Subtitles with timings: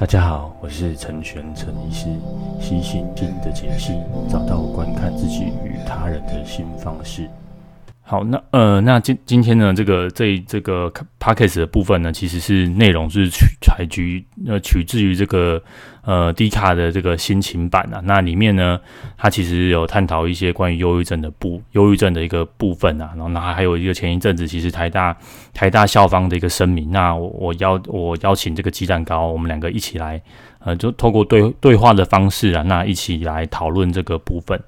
[0.00, 2.06] 大家好，我是陈玄陈医师，
[2.58, 3.92] 悉心经的解析，
[4.30, 7.28] 找到观看自己与他人的新方式。
[8.10, 15.62] 好，那呃，那今今天呢，这个这这个 podcast 的部分呢，其实是内容是取采取呃取自于这个
[16.02, 18.02] 呃 D 卡的这个心情版啊。
[18.04, 18.80] 那里面呢，
[19.16, 23.12] 它其实有探讨一些关于忧郁症的部忧郁症的一个部分啊。
[23.14, 25.16] 然后那还有一个前一阵子，其实台大
[25.54, 26.90] 台大校方的一个声明。
[26.90, 30.20] 那我我邀我邀请这个鸡蛋糕，我们两个一起来
[30.58, 34.60] 呃，就透过对对话的方式啊，那一起来讨论这个部分。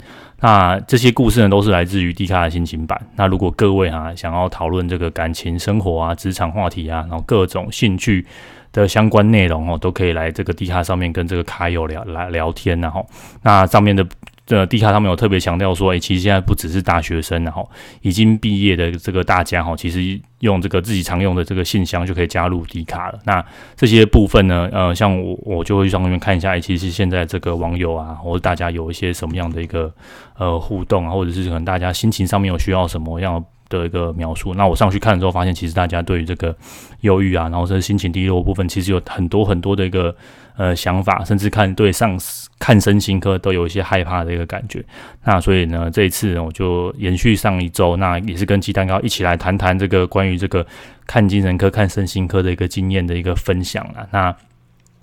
[0.42, 3.00] 那这些故事呢，都是来自于 D 卡的心情版。
[3.16, 8.26] 那如果各位哈想要讨论这个感情生活啊、职场话题啊，然后各种兴趣
[8.72, 13.08] 的相关内容哦，都可以来这个 D 卡上面跟这个卡友聊来聊天，然后
[13.42, 14.06] 那上面的。
[14.44, 17.68] 这 D 卡上面有特别强调说，诶，其实现在不只是大学生，然后
[18.00, 23.18] 已经毕业的这个大家哈，其实用这个自己常用的这个信箱就可以加入 D 卡了。
[23.24, 23.44] 那
[23.76, 29.92] 这些部分呢，呃，像我我就会去上面看一下，诶，其实现在这个网友啊，或者大家有一些什么样的一个
[30.36, 34.52] 呃互动啊，或者是可能大家心情上面有需要什么样的一个描述。
[34.54, 36.54] 那我上去看的时候，发现其实大家对于这个
[37.02, 40.14] 忧郁啊，然后这心情低落部分，其实有很多很多的一个。
[40.54, 44.84] 呃，想法甚至看对上司看身心科都有一些害怕的一个感觉。
[45.24, 50.64] 那所以呢，这一次我就延续上一周，那也是跟鸡蛋糕一起来谈谈这个关于这个
[51.04, 54.08] 看精神科、看身心科的一个经验的一个分享了。
[54.12, 54.32] 那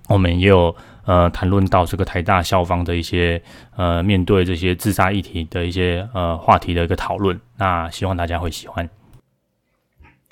[0.08, 3.42] 我们也有呃谈论到这个台大校方的一些
[3.76, 7.38] 呃面对这些自杀议题的一些呃话题的一个讨论。
[7.58, 8.90] 那希望大家会喜欢。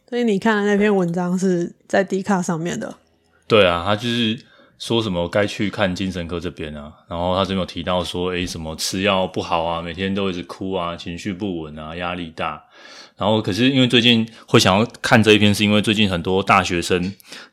[0.09, 2.95] 所以你看的那篇文章是在 D 卡上面的？
[3.49, 4.39] 对啊，他就是。
[4.79, 6.93] 说什么该去看精神科这边啊？
[7.09, 12.63] 然后他这边有提到说，诶，什么吃药不好啊，每天都一直哭啊，情绪不稳啊，压力大。
[13.15, 17.01] 然后可是因为最近会想要看这一篇，是因为最近很多大学生，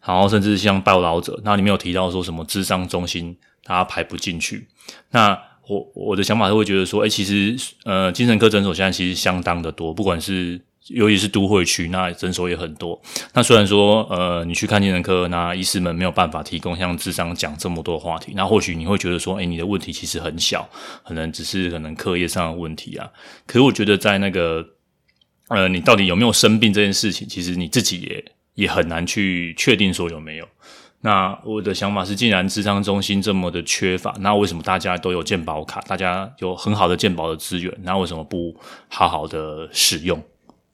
[0.04, 4.68] 然后甚至像报导者，那里面有提到说什么智商中心，他排不进去。
[5.12, 5.30] 那
[5.66, 10.60] 我我的想法是会觉得说，诶，其实呃，精神科诊所现在其实相当的多，不管是。
[10.88, 13.00] 尤其是都会区，那诊所也很多。
[13.32, 18.32] 那虽然说，呃，你去看精神科，那医师们没有办法提供像智商讲这么多话题。
[18.36, 20.68] 那或许你会觉得说，诶，你的问题其实很小，
[21.02, 23.08] 可能只是可能课业上的问题啊。
[23.46, 24.62] 可是我觉得，在那个，
[25.48, 28.24] 呃，你到底有没有生病这件事情，其实你自己也
[28.54, 30.46] 也很难去确定说有没有。
[31.00, 38.54] 那我的想法是，既然智商中心这么的缺乏，那为什么大家都有健保卡，大家有很好的健保的资源，那为什么不
[38.88, 40.22] 好好的使用？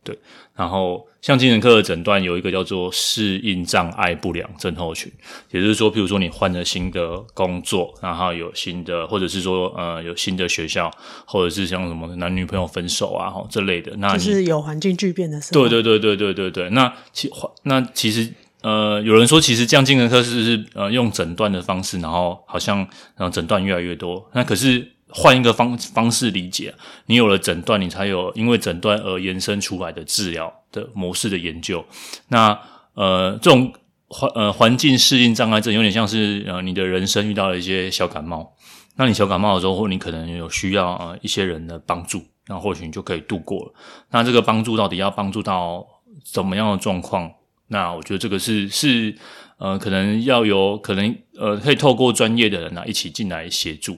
[0.03, 0.19] 对，
[0.57, 5.13] 然后像精神科的诊断有一个叫做适应障碍不良症候群，
[5.51, 10.91] 也就是说，譬如说你换了新的工作，然后有新的，或者是说呃有新的学校，
[11.27, 15.69] 或者是像什么男女朋友分手啊，哈这类的，那就是有环境巨变的时候。
[15.69, 17.31] 对对对对对对对，那其
[17.65, 22.79] 那其实呃有人说，其实这样精神科是是呃用诊断的方式，然后好像
[23.17, 24.93] 然后诊断越来越多，那可是。
[25.13, 26.75] 换一个方方式理解，
[27.07, 31.85] 你有了诊断，你才有因为诊断而延伸出来的治疗的模式的研究。
[32.29, 32.59] 那
[32.95, 33.73] 呃，这种
[34.09, 38.55] 环呃环境适应障碍症有点像是呃你的人生遇到了一些小感冒，
[38.97, 43.73] 那你小感冒的时候，或你可能有需要呃一些人的帮助，那或许你就可以度过了。
[44.11, 45.87] 那这个帮助到底要帮助到
[46.25, 47.33] 怎么样的状况？
[47.69, 49.15] 那我觉得这个是是
[49.59, 53.97] 呃可能要有可能呃可以透过专业的人啊一起进来协助。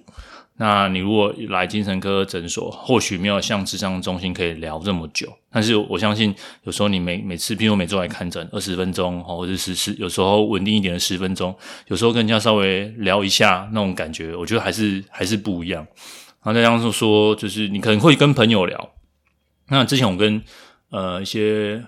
[0.62, 11.52] 那你如果来精神科诊所，或许没有像智商中心可以聊这么久，但是我相信有时候你每每次，譬如每周来看诊二十分钟，或者是十，有时候稳定一点的十分钟，
[11.88, 15.84] 有时候跟人家稍微聊一下那种感觉，我觉得还是还是不一样。
[16.44, 18.90] 然后再加上说，就是你可能会跟朋友聊。
[19.68, 20.40] 那之前我跟
[20.90, 21.82] 呃一些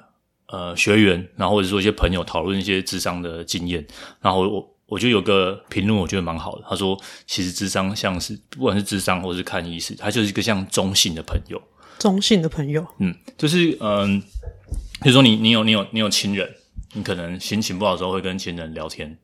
[0.48, 3.86] 呃学员，然后或者说一些朋友讨论一些智商的经验，
[4.20, 4.73] 然后我。
[4.94, 6.64] 我觉得有个评论，我觉得蛮好的。
[6.70, 6.96] 他说
[7.26, 11.60] ：“其实智商像是不管是智商或是看医师，他就是一个像中性的朋友。
[11.98, 14.20] 中性的朋友，嗯，就是嗯，
[15.02, 16.48] 比如说你你有你有你有亲人，
[16.92, 19.18] 你可能心情不好的时候会跟亲人聊天，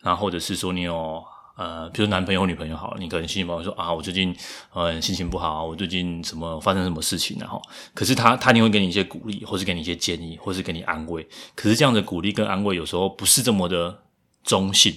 [0.00, 1.22] 然后或者是说你有
[1.56, 4.34] 呃，比如男朋友女朋友好了，你可能心情不好说啊，我最近
[4.72, 7.62] 呃心情不好，我最近什么发生什么事情，然后
[7.94, 11.24] 可是他他一定会给你一些鼓励，或是给你一些建议，或是给你安慰。
[11.54, 14.00] 可是这样的鼓励跟安慰有时候不是这么的。”
[14.44, 14.94] 中性，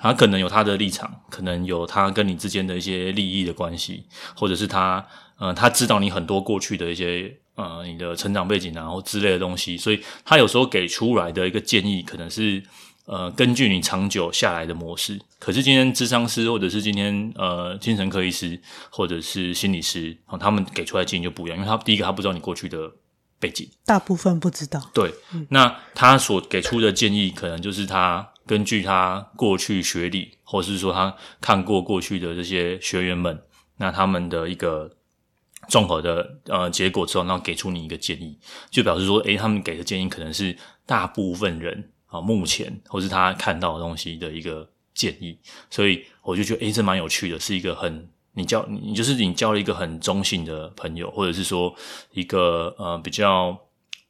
[0.00, 4.04] 他可能有他的立场，可能有他跟你之间的一些利益的关系，
[4.36, 5.04] 或者是他，
[5.38, 12.62] 呃，他知道你很多过去的一些，呃，你的成长背景，然后之类的东西，所以他有时候给出来的一个建议，可能是，
[13.06, 15.20] 呃，根据你长久下来的模式。
[15.40, 18.60] 可是今天智商师，或者是今天，呃，精神科医师，
[18.90, 22.92] 或者是心理师，哦，他们给出来的建议就不一样，因为他第一个他不知道你过去的
[23.40, 24.90] 背景，大部分不知道。
[24.94, 28.28] 对，嗯，那他所给出的建议，可能就是他。
[28.48, 33.40] 根据他过去学历，或是说他看过过去的这些学员们，
[33.76, 34.90] 那他们的一个
[35.68, 38.38] 综合的呃结果之后，那给出你一个建议，
[38.70, 40.56] 就表示说，诶，他们给的建议可能是
[40.86, 45.38] 大部分人啊目前或是他看到的东西的一个建议，
[45.70, 48.08] 所以我就觉得，诶，这蛮有趣的，是一个很。
[48.34, 51.74] 你交你就是你交了一个很中性的朋友，或者是说
[52.12, 53.58] 一个呃比较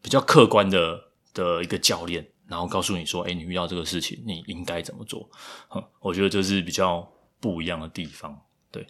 [0.03, 1.01] 比较客观的
[1.33, 5.29] 的一个教练，然后告诉你说，哎，你遇到这个事情，你应该怎么做？
[5.69, 7.09] 哼，我觉得这是比较
[7.39, 8.37] 不一样的地方。
[8.73, 8.87] 对，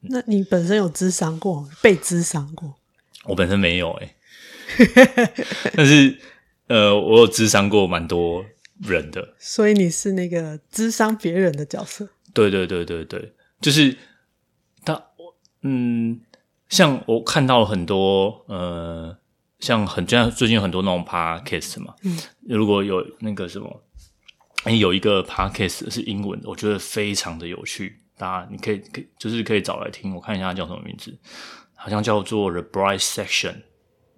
[0.00, 2.74] 那你本身有咨商过，被咨商过？
[3.24, 4.16] 我本身没有哎、
[4.78, 5.32] 欸，
[5.76, 6.18] 但是
[6.66, 8.44] 呃，我有咨商过蛮多
[8.80, 12.08] 人的，所以你是那个咨商别人的角色？
[12.34, 13.96] 对对对对对，就是
[14.84, 15.00] 他。
[15.64, 16.20] 嗯，
[16.68, 19.16] 像我看到了很多，呃，
[19.62, 22.18] 像很像最近有很多那种 podcast 嘛，嗯，
[22.48, 23.82] 如果有那个什么，
[24.64, 31.16] 哎，有一个 podcast 是英文的，我觉得非常的有趣，大家你可以可以就是可以找来听，我看一下它叫什么名字，
[31.76, 33.62] 好像叫做 The Bright Section，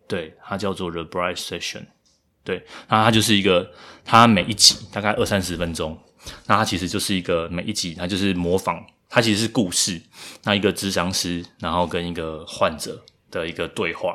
[0.09, 1.85] 对，它叫做 The Bright Section，
[2.43, 3.71] 对，那它就是一个，
[4.03, 5.99] 它每一集大概二三十分钟，
[6.47, 8.83] 那它其实就是一个每一集它就是模仿。
[9.07, 10.03] 它其实是故事，
[10.43, 13.01] 那一个咨商师，然后跟一个患者
[13.31, 14.13] 的一个对话。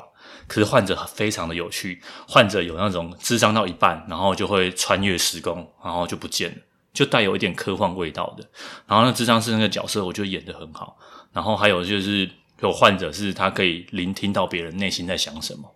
[0.49, 6.57] 可是患者非常的有趣，患者有那种智商到一半，然后就会穿越时空，然后就不见了，
[6.91, 8.43] 就带有一点科幻味道的。
[8.85, 10.97] 然后那智商是那个角色，我觉得演得很好。
[11.31, 12.29] 然后还有就是
[12.61, 15.73] 有患者是他可以聆听到别人内心在想什么，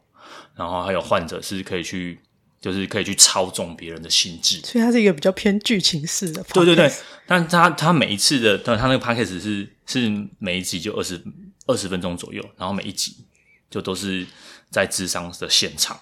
[0.56, 2.20] 然后还有患者是可以去。
[2.64, 6.42] 就是可以去操纵别人的心智，所以它是一个比较偏剧情式的。
[6.54, 6.90] 对对对，
[7.28, 10.10] 但他他每一次的，但他那个 podcast 是是
[10.40, 11.22] 每一集就二十
[11.68, 13.18] 二十分钟左右，然后每一集
[13.70, 14.26] 就都是
[14.74, 15.98] 在智商的现场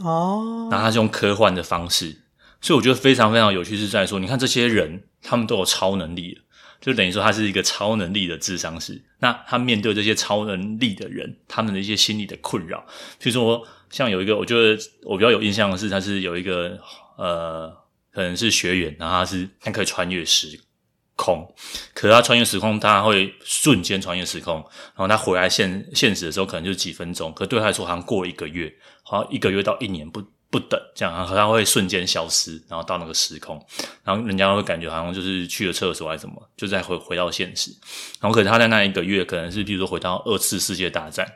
[0.00, 0.68] 哦。
[0.70, 2.22] 然后他是用科幻的方式，
[2.60, 6.38] 所以我觉得非常非常有趣，是在说，你看这些人，他们都有超能力，
[6.80, 9.02] 就等于说他是一个超能力的智商师。
[9.20, 12.84] 那他面对这些超能力的人，他们的一些心理的困扰，
[13.18, 13.66] 比如说。
[13.88, 16.76] 像有一个，我觉得我比较有印象的是，他是有一个
[17.16, 17.72] 呃，
[18.12, 20.58] 可能是学员，然后他是他可以穿越时
[21.16, 21.46] 空，
[21.94, 24.56] 可是他穿越时空，他会瞬间穿越时空，
[24.94, 28.72] 然后他回来现现实的时候，可能就几分钟，可对他来说，好像过了一个月，
[29.02, 33.60] 好像一个月到一年不不等，这样，然后他会瞬间消失，然后到那个时空，
[34.04, 37.70] 然后人家会感觉好像就是去了厕所还是什么，就再回回到现实，
[38.20, 41.26] 然后可是他在那一个月，可能是比如说回到二次世界大战。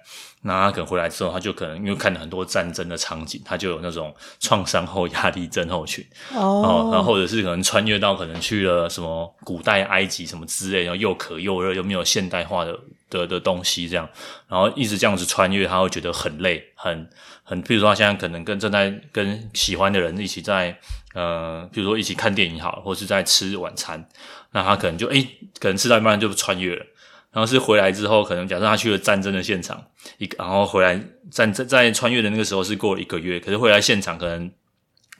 [0.42, 6.02] 那他可能回来之后，他就可能因为看了很多战争的场景，他就有那种创伤后压力症候群。
[6.34, 12.78] 哦，然后或者是可能穿越到可能去了什么古代埃及什么之类，然后又渴又热，又没有现代化的
[13.10, 14.08] 的的东西这样，
[14.48, 17.10] 然后一直这样子穿越，他会觉得很累，很
[17.44, 20.74] 很，比如说他现在可能跟正在跟喜欢的人一起在
[21.12, 24.08] 呃，比如说一起看电影好，或是在吃晚餐，
[24.52, 26.86] 那他可能就诶、欸，可能吃到一半就穿越了。
[27.32, 29.80] 然后是回来之后，可能假设他去了战争的现场，
[30.18, 31.00] 一个然后回来
[31.30, 34.50] 战争在穿越的那个时候是过了一个月，可是回来现场可能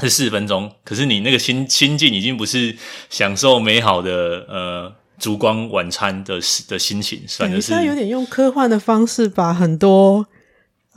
[0.00, 2.76] 是四分钟，可是你那个心心境已经不是
[3.08, 10.26] 享受美好的呃烛光晚餐的的心情，反而是他有点用科幻的方式把很多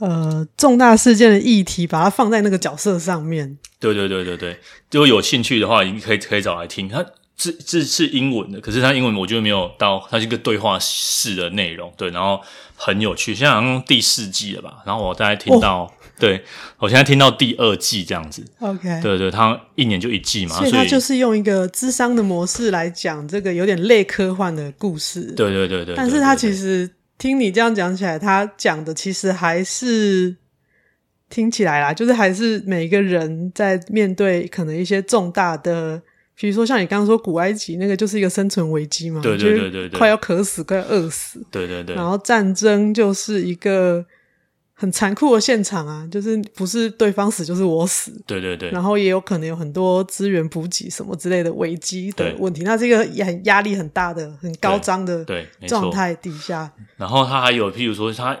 [0.00, 3.56] 呃重大事件的议题把它放在那个角色上面。
[3.78, 4.58] 对对对对对，
[4.90, 7.04] 如果有兴趣的话，你可以可以找来听他。
[7.36, 12.40] 是是是英文的，可是它英文我觉得没有到，它是一个对话式的内容，对，然后
[12.76, 13.34] 很有趣。
[13.34, 14.82] 现在好像第四季了吧？
[14.86, 16.44] 然后我大概听到，哦、对
[16.78, 18.44] 我现在听到第二季这样子。
[18.60, 25.32] OK，对对，它一年就一季嘛，所以它就是用一个智商的模式来讲这个有点类科幻的故事。
[25.32, 30.36] 对对对对，但是它其实听你这样讲起来，它讲的其实还是
[31.28, 36.00] 听起来啦，就是还是每一个人在面对可能一些重大的。
[36.36, 41.94] 比如说，像你刚刚说古埃及那个，就是一个生存危机嘛，对对对对，快要渴死，快要饿死，对对对。
[41.94, 44.04] 然后战争就是一个
[44.72, 48.68] 很残酷的现场啊，就是不是对方死就是我死，对对对。
[48.70, 56.72] 然后也有可能有很多资源补给什么之类的危机的问题，那这个也很压力很大的、很高涨的对状态底下。
[56.96, 58.36] 然后他还有，譬如说，他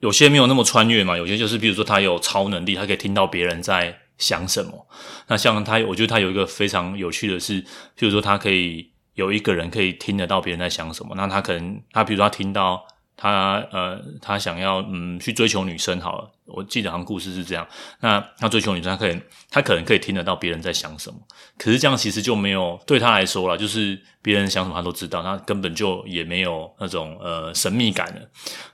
[0.00, 3.98] 有些没有那么穿越嘛，有些就是，譬如说他有超能力，他可以听到别人在。
[4.18, 4.86] 想什么？
[5.26, 7.68] 那像他，我觉得他有一个非常有趣的是，譬
[8.00, 11.14] 如说他可以有一个人可以听得到别人在想什么。
[11.16, 12.82] 那他可能，他比如说他听到
[13.16, 16.30] 他呃，他想要嗯去追求女生好了。
[16.46, 17.66] 我记得好像故事是这样。
[17.98, 21.18] 那他追求女生，他可能他可能可以听得到别人在想什么。
[21.58, 28.20] 可是这样其实就没有对他来说啦，就是别人想什么他都知道，他根本就也没有那种呃神秘感了。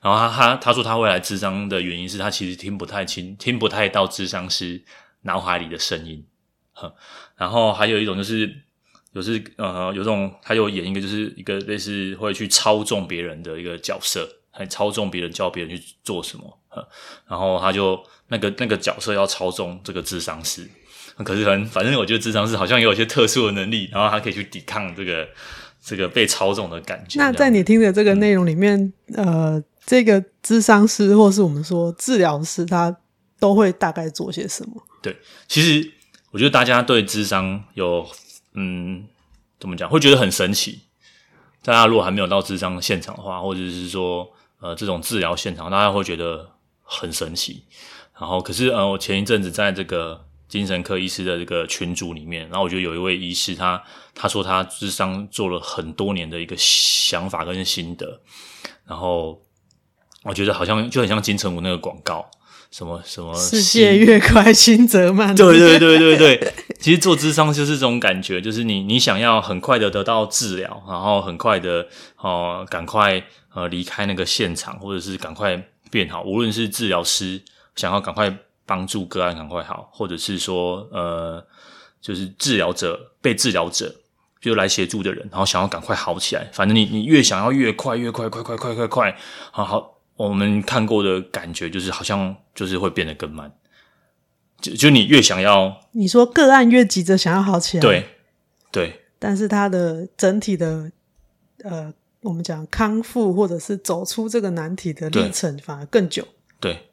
[0.02, 4.82] 然后他他他说他会来智商的原因是他其实听不太清，听不太到智商师
[5.22, 6.24] 脑海里的声音，
[6.72, 6.92] 哼，
[7.36, 8.52] 然后还有一种就是
[9.12, 16.58] 有是呃有种，他有演一个就是一个类似会去操纵别人的一个角色，还操纵别人，叫别人去做什么，
[17.28, 20.68] 然后他就那个那个角色要操纵这个智商师，
[21.18, 25.28] 可是很反正我觉得智商师好像也有一些特殊的能力，然后他可以去抵抗这个
[25.82, 27.18] 这个被操纵的感觉。
[27.18, 32.96] 那在你听的这个内容里面，嗯、呃，这个智商师或是我们说治疗师，他
[33.38, 34.82] 都会大概做些什么？
[35.02, 35.16] 对，
[35.48, 35.92] 其实
[36.30, 38.08] 我觉得大家对智商有。
[38.54, 39.08] 嗯，
[39.58, 39.88] 怎么讲？
[39.88, 40.82] 会觉得很神奇。
[41.62, 44.30] 大家如果还没有到智商现场的话，或者是说，
[44.60, 46.50] 呃，这种治疗现场，大家会觉得
[46.82, 47.64] 很神奇。
[48.20, 53.82] 然后，可是，呃，我前一阵子在这个精神科医师的这个群组里面，然后我觉得有一位医师他，
[54.14, 58.20] 他说他智商做了很多年的一个想法跟心得。
[58.84, 59.40] 然后，
[60.24, 62.30] 我觉得好像就很像金城武那个广告。
[62.72, 63.34] 什么什么？
[63.34, 65.34] 世界越快， 心则慢。
[65.36, 71.86] 对对对对对，其实做咨商就是这种感觉，就是你你想要很快的得到治疗，然后很快的
[72.16, 73.22] 哦，赶快
[73.54, 76.22] 呃离开那个现场，或者是赶快变好。
[76.22, 77.42] 无论是治疗师
[77.76, 81.44] 想要赶快帮助个案赶快好，或者是说呃，
[82.00, 83.94] 就是治疗者被治疗者
[84.40, 86.48] 就来协助的人，然后想要赶快好起来。
[86.54, 89.16] 反正你你越想要越快越快快快快快快，
[89.50, 89.90] 好好。
[90.14, 93.52] 我们看过的感觉就是，好像就是会变得更慢。
[94.60, 98.06] 就就你越想要，你说个案越急着想要好起来，对
[98.70, 99.00] 对。
[99.18, 100.90] 但是他的整体的
[101.64, 106.26] 呃，我们讲康复或者是走出这个难题的历程反而更久。
[106.60, 106.90] 对，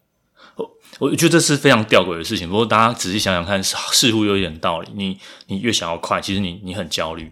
[0.55, 2.49] 我我觉得这是非常吊诡的事情。
[2.49, 4.89] 不过大家仔细想想看，似乎有一点道理。
[4.93, 7.31] 你你越想要快，其实你你很焦虑。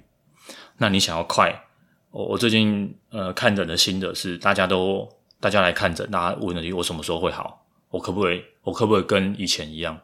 [0.78, 1.64] 那你想要快，
[2.12, 5.10] 我我最近呃看诊的心得是，大家都。
[5.40, 7.64] 大家来看诊，大家问的我什么时候会好？
[7.90, 8.44] 我可不可以？
[8.64, 10.00] 我可不可以跟以前一样？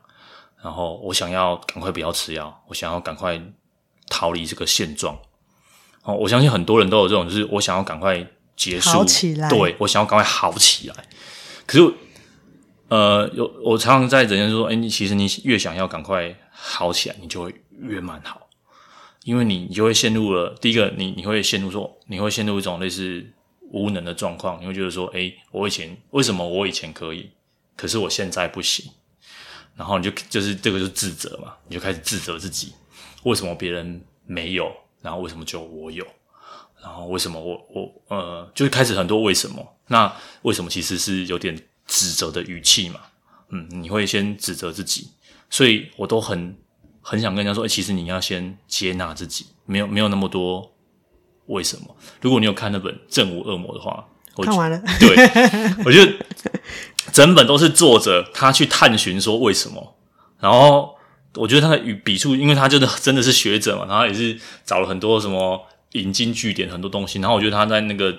[0.63, 3.41] 然后我想要赶快不要吃药，我想要赶快
[4.07, 5.17] 逃离这个现状。
[6.03, 8.25] 哦，我相信很多人都有这种，就是我想要赶快
[8.55, 9.49] 结束，好起来。
[9.49, 10.95] 对，我想要赶快好起来。
[11.65, 11.93] 可是，
[12.87, 18.47] 呃，有我常常在人家说，哎，你其实你越想要赶快好起来，你就会越慢好，
[19.23, 23.25] 因为你你就会陷入了第一个，你你会陷入说，你会陷入一种类似。
[23.71, 27.31] 无能的状况，你会觉得说：“哎，我以前为什么我以前可以，
[27.75, 28.91] 可是我现在不行？”
[29.75, 32.73] 然后你就就是这个就自责嘛，你就开始自责自己，
[33.23, 36.05] 为什么别人没有，然后为什么就我有，
[36.81, 39.75] 然后为什么我我呃，就开始很多为什么？
[39.87, 42.99] 那为什么其实是有点指责的语气嘛？
[43.49, 45.09] 嗯，你会先指责自己，
[45.49, 46.55] 所以我都很
[47.01, 50.71] 很想跟人家说：“，其实你要先接纳自己，没有没有那么多。”
[51.47, 51.95] 为什么？
[52.21, 54.81] 如果你有看那本《正午恶魔》的话，我看完了。
[54.99, 55.09] 对，
[55.85, 56.13] 我觉得
[57.11, 59.95] 整本都是作者他去探寻说为什么。
[60.39, 60.95] 然后
[61.35, 65.61] 我觉得他的语笔触，因为他真的真的是学者嘛，然后也是找了很多什么
[65.91, 67.19] 引经据典很多东西。
[67.19, 68.15] 然后我觉得他在那个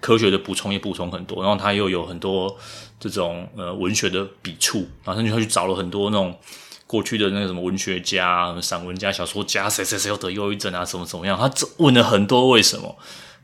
[0.00, 2.56] 科学的补充也补充很多，然后他又有很多
[2.98, 6.36] 这种呃文学的笔触，然后他就去找了很多那种。
[6.84, 10.84] 过去的那个什么文学家、散文家、小说家，谁谁谁又得忧郁症啊？
[10.84, 11.38] 什么怎么样？
[11.38, 12.94] 他问了很多为什么，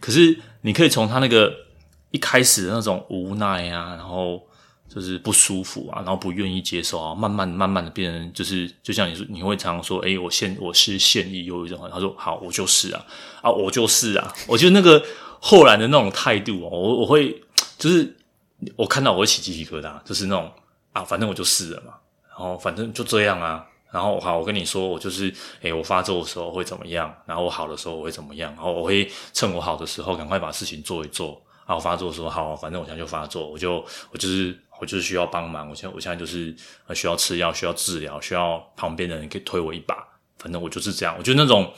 [0.00, 1.50] 可是你可以从他那个
[2.10, 4.42] 一开始的那种无奈啊，然后
[4.88, 11.78] 就是不舒服啊，然后不愿意接受啊，慢慢慢慢的变成就是，就像你说，你会常常说，诶，我现我是现役忧郁症。
[11.92, 13.04] 他说，好，我就是啊，
[13.42, 14.34] 啊，我就是啊。
[14.46, 15.04] 我觉得那个
[15.40, 17.42] 后来的那种态度，我我会
[17.78, 18.16] 就是
[18.76, 20.50] 我看到我会起鸡皮疙瘩，就是那种
[20.92, 21.92] 啊，反正我就是了嘛。
[22.30, 36.56] 然后反正就这样啊，然后好，我跟你说，我就是，诶，我发作的时候会怎么样，然后我好的时候我会怎么样，然后我会趁我好的时候赶快把事情做一做，然后发作说好，反正我现在就发作，我就我就是我就是需要帮忙，我现在我现在就是
[36.94, 39.94] 需要吃药，需要治疗，需要旁边的人可以推我一把，
[40.38, 41.72] 反正我就是这样，我觉得那种，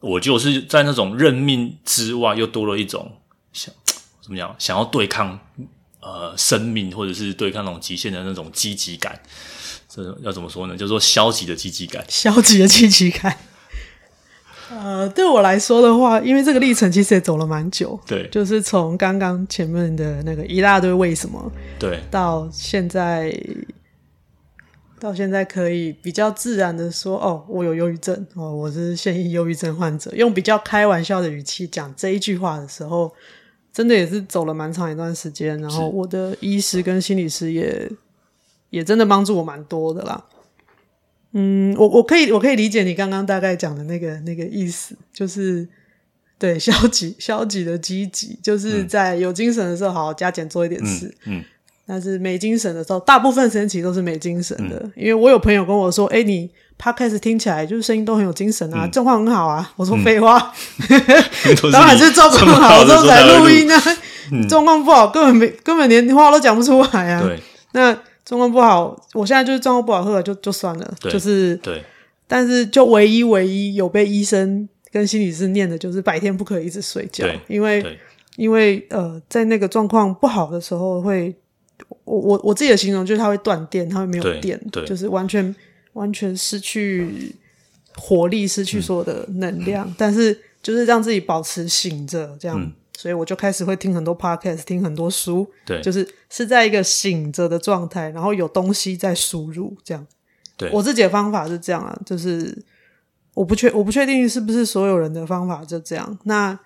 [0.00, 3.20] 我就是在那种认命之外，又多了一种
[3.52, 3.72] 想
[4.20, 5.38] 怎么讲，想要对抗。
[6.04, 9.22] 呃，生命或者是对抗那种极限的那种积极感，
[9.88, 10.76] 这要怎么说呢？
[10.76, 12.04] 叫做消极的积极感。
[12.08, 13.38] 消极的积极感。
[14.70, 23.34] 呃，对我来说的话，因为这个历程其实也走了蛮久，对，就是从刚刚前面的那个一大堆为什么，对，到现在，
[25.00, 33.12] 到现在可以比较自然的说，哦，我有忧郁症，哦，我是现役忧郁症患者，用比较开玩笑的语气讲这一句话的时候。
[33.74, 37.90] 真的也是走了蛮长一段时间，然后我的医师跟心理师也
[38.68, 40.22] 也真的帮助我蛮多的啦。
[41.32, 45.66] 嗯，我我可以我可以理解你刚刚大概讲的那个那个意思，就是
[46.38, 51.44] 对消极消极的积极，就是在有精神的时候好好加减做一点事，嗯，嗯，
[51.86, 54.76] 但是没精神的时候，大部分时间其实都是没精神的。
[54.84, 59.72] 嗯，因为我有朋友跟我说，哎，你 Podcast 听起来就是声音都很有精神啊，状况、嗯、很好啊。
[59.76, 60.52] 我说废话，
[60.90, 63.82] 嗯、当然是状况好之后才录音啊。
[64.48, 67.22] 状况、嗯、不好，根本没根本连话都讲不出来啊。
[67.22, 67.38] 对，
[67.72, 71.82] 那状况不好，我现在就是状况不好，喝了就就算了，就是对。
[72.26, 77.98] 但是就唯一唯一有被医生跟心理师念的就是白天不可以一直睡觉，因为
[78.36, 81.34] 因为呃，在那个状况不好的时候会，
[82.04, 85.54] 我我我自己的形容就是它会断电，它会没有电，就是完全。
[85.94, 87.36] 完全失去
[87.96, 100.06] 活力，失去所有的能量，嗯、但是就是让自己保持醒着，这样，嗯、所以我就开始会听很多 podcast，听很多书，对，就是是在一个醒着的状态，然后有东西在输入，这样。
[100.56, 102.56] 对，我自己的方法是这样啊，就是
[103.34, 106.16] 我不确我不确定是不是所有人的方法就这样。
[106.22, 106.56] 那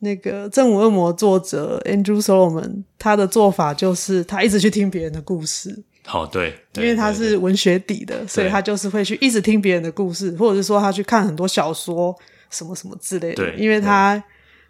[0.00, 5.84] 那个正午恶魔作者 Andrew Solomon 他的做法就是他一直去听别人的故事。
[6.04, 12.12] 好、哦，对，因为他是文学底的，所以他就是会去一直听别人的故事，或者是说他去看很多小说，
[12.50, 13.36] 什么什么之类的。
[13.36, 14.22] 对，因为他对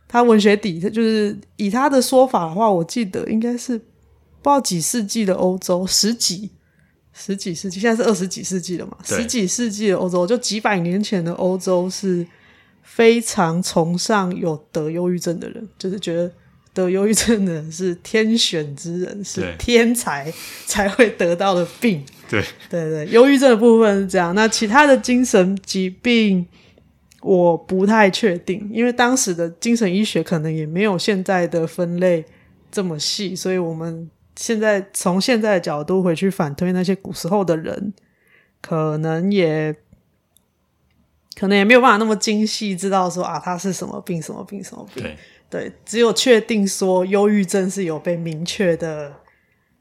[0.09, 6.51] 他文学底，他就是以他的说法的话，我记得应该是不知道几世纪的欧洲，十几
[7.13, 8.97] 十几世纪，现在是二十几世纪了嘛？
[9.05, 12.27] 十几世纪的欧洲，就几百年前的欧洲是
[12.83, 16.31] 非常崇尚有得忧郁症的人，就是觉得。
[16.77, 20.31] 得忧郁症的人是天选之人，是天才
[20.67, 22.05] 才会得到的病。
[22.29, 24.35] 对对对，忧郁症的部分是这样。
[24.35, 26.47] 那其他的精神疾病，
[27.27, 32.25] 我不太确定，因为当时的精神医学可能也没有现在的分类
[32.71, 37.93] 这么细，所以我们现在从现在的角度回去反推那些古时候的人，
[38.63, 39.75] 可能也
[41.35, 45.05] 可能也没有办法那么精细知道说啊，他是什么病，什么病，什么病。
[45.51, 45.73] 对。
[45.85, 49.13] 只有确定说忧郁症是有被明确的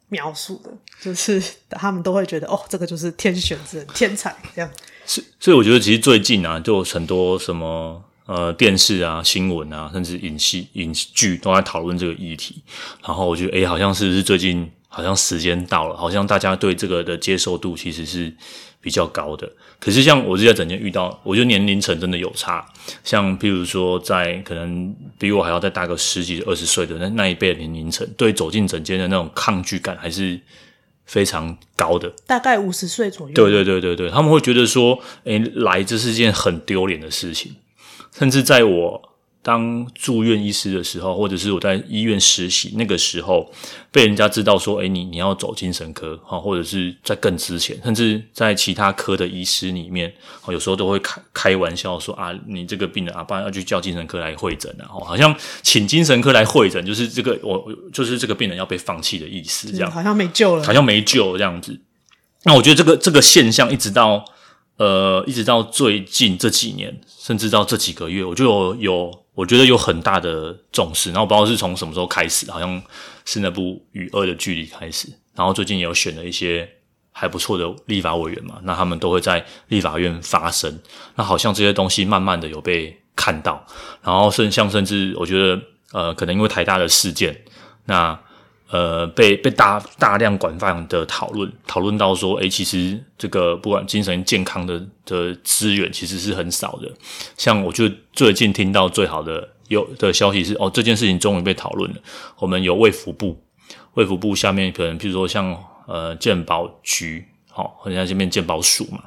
[0.10, 0.72] 描述的，
[1.02, 4.70] 就是 他们都会觉得哦，这个就是天选之人、天才这样。
[5.06, 12.62] 所，所以我觉得其实最近啊，就很多什么呃电视啊、新闻啊，甚至影戏、影剧都在讨论这个议题。
[13.04, 18.34] 然后我觉得，诶，好像是不是最近好像时间到了，好像大家对这个的接受度其实是
[18.80, 19.52] 比较高的。
[19.78, 22.66] 可是像我这在整间遇到，我觉得年龄层真的有差。
[23.04, 30.40] 像譬如说，在可能比我还要再大个十几、二十岁的那那一辈的年龄层，对走进整间的那种抗拒感还是
[31.06, 32.10] 非常高的。
[32.26, 33.34] 大概五十岁左右。
[33.36, 37.54] 对对对对对，他们会觉得说，诶，来这是件很丢脸的事情，
[38.18, 39.12] 甚至在我。
[39.46, 43.48] 当住院医师的时候，或者是我在医院实习那个时候，
[43.92, 50.12] 被人家知道说，诶，你你要走精神科，或者是在更之前，甚至在其他科的医师里面，
[50.48, 61.80] 有时候都会开开玩笑说啊，你这个病人啊，不然要去叫精神科来会诊啊，好像请精神科来会诊，就是这个我就是这个病人要被放弃的意思，这样好像没救了，好像没救这样子。
[62.46, 64.26] 那我觉得这个这个现象一直到
[64.78, 69.25] 呃，一直到最近这几年，甚至到这几个月，我就有有。
[69.36, 72.82] 我觉得有很大的重视，然后不知道是从什么时候开始，好像
[73.26, 76.68] 是那部《与恶的距离》开始，然后最近也有选了一些
[77.12, 80.80] 还不错的立法委员嘛，那他们都会在立法院发声，
[81.16, 83.64] 那好像这些东西慢慢的有被看到，
[84.02, 87.44] 然后甚像甚至我觉得呃，可能因为台大的事件，
[87.86, 88.20] 那。
[88.72, 96.92] 呃，被被大大量广泛的讨论，讨论到说，诶，其实这个不管精神健康的的资源其实是很少的。
[97.38, 101.98] 像我就最近听到最好的有的消息是，哦，这件事情终于被讨论了。
[102.40, 103.40] 我们有卫福部，
[103.94, 105.56] 卫福部下面可能譬如说像
[105.88, 109.04] 呃健保局，好、哦，或者像这边健保署嘛，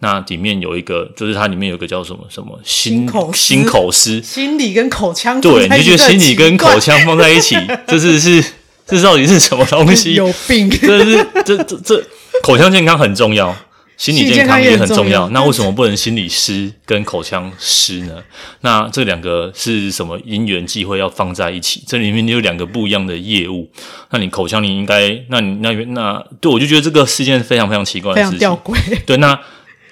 [0.00, 7.54] 那里面有一个，就是它里面有一个叫什么什么心心口心口司，心理跟口腔对，你就觉得心理跟口腔放在一起，
[7.86, 8.44] 这是是。
[8.88, 10.14] 这到底是什么东西？
[10.16, 10.70] 有病！
[10.80, 12.04] 这是这这这
[12.42, 13.54] 口腔健康很重要，
[13.96, 15.28] 心理健康也很重要。
[15.30, 18.22] 那为什么不能心理师跟口腔师呢？
[18.60, 21.82] 那这两个是什么因缘际会要放在一起？
[21.86, 23.68] 这里面有两个不一样的业务。
[24.10, 28.98] 那你口腔你应该，那你那那对我就觉得这个是件非常非常奇怪的事情，非常吊诡。
[29.04, 29.38] 对，那。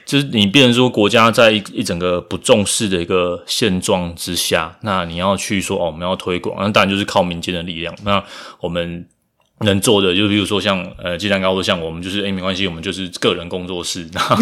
[0.04, 7.94] 就是你变成说国家在一一整个不重视的一个现状之下，那你要去说哦，我们要推广，那当然就是靠民间的力量。
[8.04, 8.22] 那
[8.60, 9.06] 我们
[9.60, 14.36] 能做的，就比如说像呃，鸡蛋糕，像我们就是诶、欸，没关系，我们就是个人工作室，然后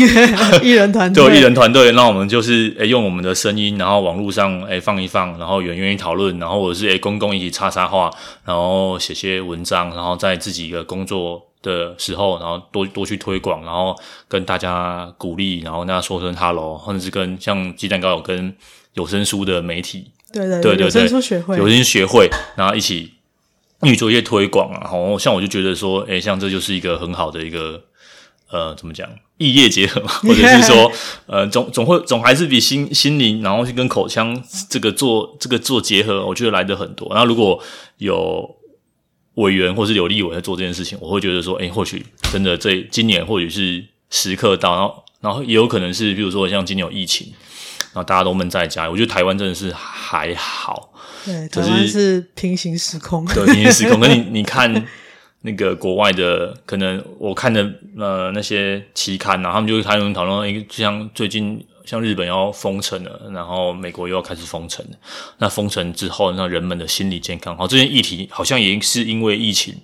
[0.62, 8.10] 艺人团队，对，艺人团队，那我们就是诶、欸，用我们的声音，然后网络上诶、欸、放一放，然后有人愿意讨论，然后或者是诶、欸、公共一起插插话，
[8.44, 11.51] 然后写些文章，然后在自己的工作。
[11.62, 13.96] 的时候，然后多多去推广，然后
[14.28, 18.54] 跟大家鼓励，然后跟大家说声 hello，或者是跟像鸡蛋糕有跟
[18.94, 23.12] 有声书的媒体，对对对对，有声书学会，有声学会，然后一起
[23.82, 24.80] 一起做一些推广啊。
[24.82, 27.82] 然后像我就觉得说，诶，像这就是一个很好的一个
[28.50, 30.92] 呃，怎么讲，异业结合， 或者是说，
[31.26, 37.08] 呃，总总会总还是比心心灵，然后去跟口腔这个做这个做结合，我觉得来得很多。
[37.10, 37.58] 然后如果
[37.96, 38.56] 有
[39.34, 47.32] 委员或是有立委在做这件事情，我会觉得说，哎，或许真的这今年或许是时刻到，然后然后也有可能是，比如说像今年有疫情，
[47.92, 50.92] 然后大家都闷在家，我觉得台湾真的是还好，
[51.24, 54.00] 对，台湾是平行时空，对，平行时空。
[54.00, 54.86] 那你 你看。
[55.44, 57.68] 那个国外的可能我看的
[57.98, 64.96] 呃那些期刊啊，他们就会开始讨论一个，就像最近像日本要封城了，然后美国又要开始封城了。
[65.38, 69.74] 那封城之后，那人们的心理健康，好，这件议题好像也是因为疫情，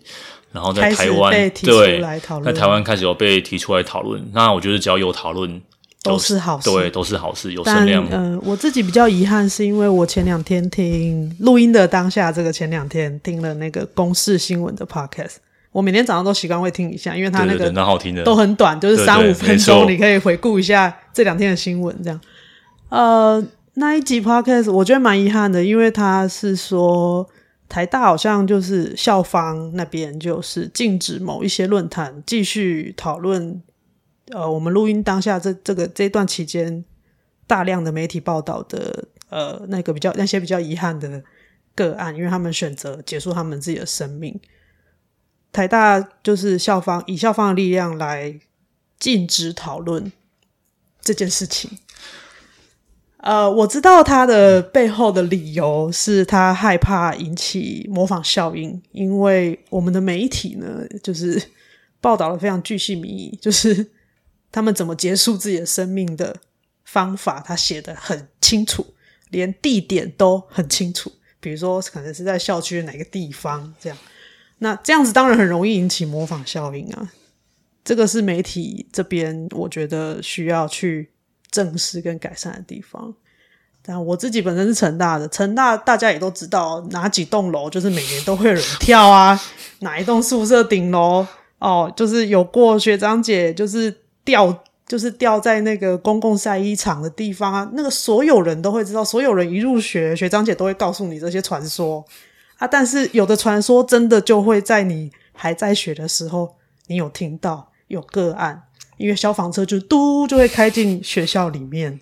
[0.52, 1.32] 然后在台湾
[1.62, 2.00] 对，
[2.44, 4.22] 在台湾开始有被提出来讨论。
[4.32, 5.60] 那我觉得只要有讨论
[6.02, 8.06] 都是好事，对，都是好事，有声量。
[8.10, 15.36] 嗯、呃，我自己比较遗憾是因为我前两天听录音的当下，这个前两天听了那个公视新闻的 podcast。
[15.78, 17.70] 我每天早上都习惯会听一下，因为他那个
[18.24, 21.96] 都很短，就是三五分钟，你可以回顾一下这两天的新闻。
[22.02, 22.20] 这样，
[22.88, 27.24] 呃，那一集 podcast 我觉得蛮遗憾的，因为他是说
[27.68, 33.62] 台大好像就是校方那边就是禁止某一些论坛继续讨论。
[34.32, 36.84] 呃，我们录音当下这这个这段期间
[37.46, 41.22] 大量的媒体报道的呃那个比较那些比较遗憾的
[41.76, 44.38] 个案，因为他们选择结束他们自己的生命。
[45.58, 48.38] 台大就是校方以校方的力量来
[48.96, 50.12] 禁止讨论
[51.00, 51.68] 这件事情。
[53.16, 61.42] 呃，我知道他的背后的理由是他害怕引起模仿效应，因为我们的媒体呢，就是
[62.00, 63.84] 报道的非常巨细靡遗，就是
[64.52, 66.36] 他们怎么结束自己的生命的
[66.84, 68.86] 方法，他写得很清楚，
[69.30, 73.98] 连地点都很清楚，比如说可能是在校区的哪个地方这样。
[74.58, 77.12] 那这样子当然很容易引起模仿效应啊，
[77.84, 81.10] 这个是媒体这边我觉得需要去
[81.50, 83.14] 正视跟改善的地方。
[83.80, 89.40] 但我自己本身是成大的，成大大家也都知道哪几栋楼就是每年都会有人跳啊，
[89.80, 91.26] 哪一栋宿舍顶楼
[91.58, 102.04] 哦，就是有过学长姐就是掉就是掉在那个公共晒衣场的地方啊，那个所有人都会知道，所有人一入学，学长姐都会告诉你这些传说。
[102.58, 102.66] 啊！
[102.66, 108.64] 但是有的传说真的就会在你还在学的时候，你有听到有个案，
[108.96, 112.00] 因为消防车就嘟就会开进学校里面。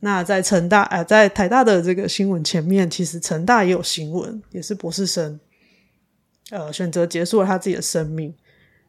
[0.00, 5.38] 那在成大，呃，在台大的这个新闻前面，其实成大也有新闻，也是博士生，
[6.50, 8.34] 呃，选择结束了他自己的生命，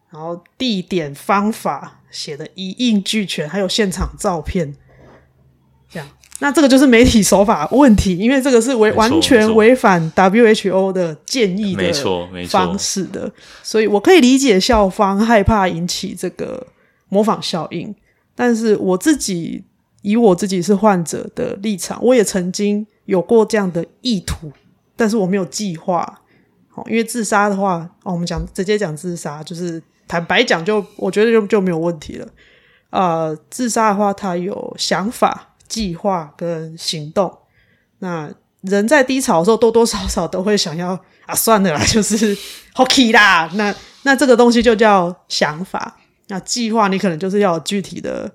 [0.10, 4.76] 然后地点方法写的一应俱全，还有现场照片，
[5.88, 6.10] 这样。
[6.43, 11.89] 那这个就是媒体手法问题，因为这个是违完全违反 WHO 的建议的
[12.49, 13.32] 方式的，
[13.63, 16.67] 所以我可以理解校方害怕引起这个
[17.08, 17.95] 模仿效应。
[18.36, 19.63] 但是我自己
[20.01, 24.51] 以我自己是患者的立场，我也曾经有过这样的意图，
[24.97, 26.19] 但是我没有计划。
[26.75, 32.27] 哦，因为自杀的话，哦，我们讲直接讲自杀，就是坦白讲，就我觉得就就没有问题了。
[32.89, 35.53] 呃，自杀的话，他有想法。
[35.74, 37.36] 计划跟行动，
[37.98, 38.30] 那
[38.62, 40.90] 人在低潮的时候，多多少少都会想要
[41.26, 42.38] 啊，算了啦， 就是
[42.76, 43.50] hockey 啦。
[43.56, 45.98] 那那这个东西就叫想法。
[46.28, 48.32] 那计划你可能就是要有具体的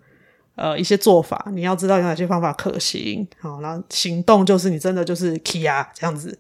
[0.57, 3.25] 呃一些做法，你要知道有哪些方法可行。
[3.41, 6.37] 好，然后行动就是你真的就是 key 啊这样子。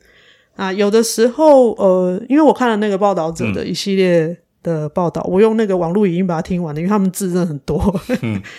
[0.56, 8.00] 啊，有的时候呃，因为我看了那个报道者的一系列的报道，嗯、我用那个网络语音把它听完了，因为他们字真的很多。
[8.22, 8.42] 嗯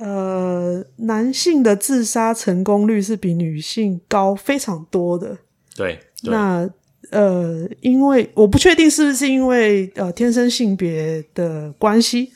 [0.00, 5.36] 呃，男性的自杀成功率是比女性高非常多的。
[5.76, 6.68] 对，对那
[7.10, 12.32] 呃，因为我不确定是不是因为呃天生性别的关系，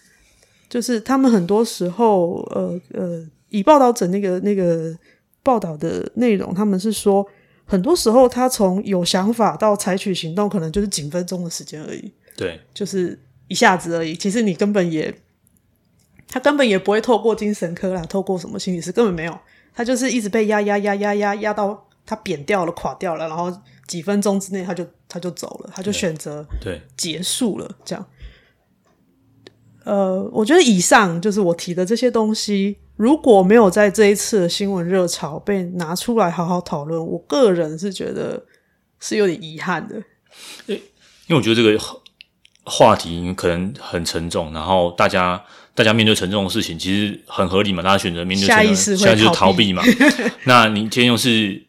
[0.69, 4.95] 就是他们很多时候呃呃，以报道者那个那个
[5.43, 7.27] 报道的内容，他们是说
[7.65, 12.13] 很多时候他从有想法到采取行动，可能就是几分钟的时间而已。
[12.37, 14.15] 对，就是一下子而已。
[14.15, 15.15] 其实你根本也。
[16.29, 19.39] 他根本也不会透过精神科啦，透过什么心理师根本没有，
[19.75, 23.53] 他就是一直被压压压压压压到他扁掉了、垮掉了，然后
[23.87, 28.05] 几分钟之内他就他就走了，他就选择对结束了这样。
[29.85, 38.45] 呃，我觉得以上就是我提的这些东西，如果没有在这一次的新闻热潮被拿出来好好讨论，我个人是觉得
[38.99, 39.97] 是有点遗憾的。
[40.67, 40.75] 因
[41.31, 41.79] 为我觉得这个
[42.65, 45.45] 话题可能很沉重，然后大家。
[45.75, 47.83] 大家面对沉重的事情，其实很合理嘛。
[47.83, 49.83] 大家选择面对沉重，下意识现在就是逃避嘛。
[50.45, 51.61] 那你今天又是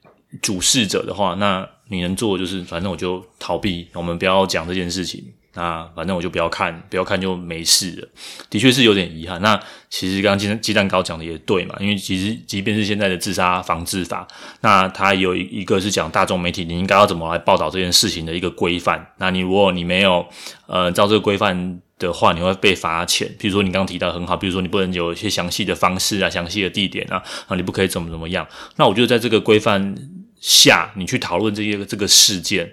[0.42, 3.88] 主事者的话，那你能做的就是，反正我就逃避。
[3.94, 5.24] 我们不要讲这件事情。
[5.56, 8.08] 那反正我就不要看，不要看就没事了。
[8.50, 9.42] 的确是有点遗憾。
[9.42, 14.28] 那其实刚刚鸡蛋鸡蛋糕讲的也对嘛，因为其实即便是现在的自杀防治法，
[14.62, 19.14] 那它有一一个是讲大众媒体你应该要怎么来报道这件事情的一个规范。
[19.18, 20.26] 那你如果你没有
[20.68, 23.34] 呃照这个规范的话，你会被罚钱。
[23.40, 28.46] 比如说你刚刚提到很好，比如说你不能有一些详细的方式啊、详细的地点啊，啊你不可以怎么怎么样。
[28.76, 29.96] 那我觉得在这个规范
[30.42, 32.70] 下，你去讨论这些这个事件，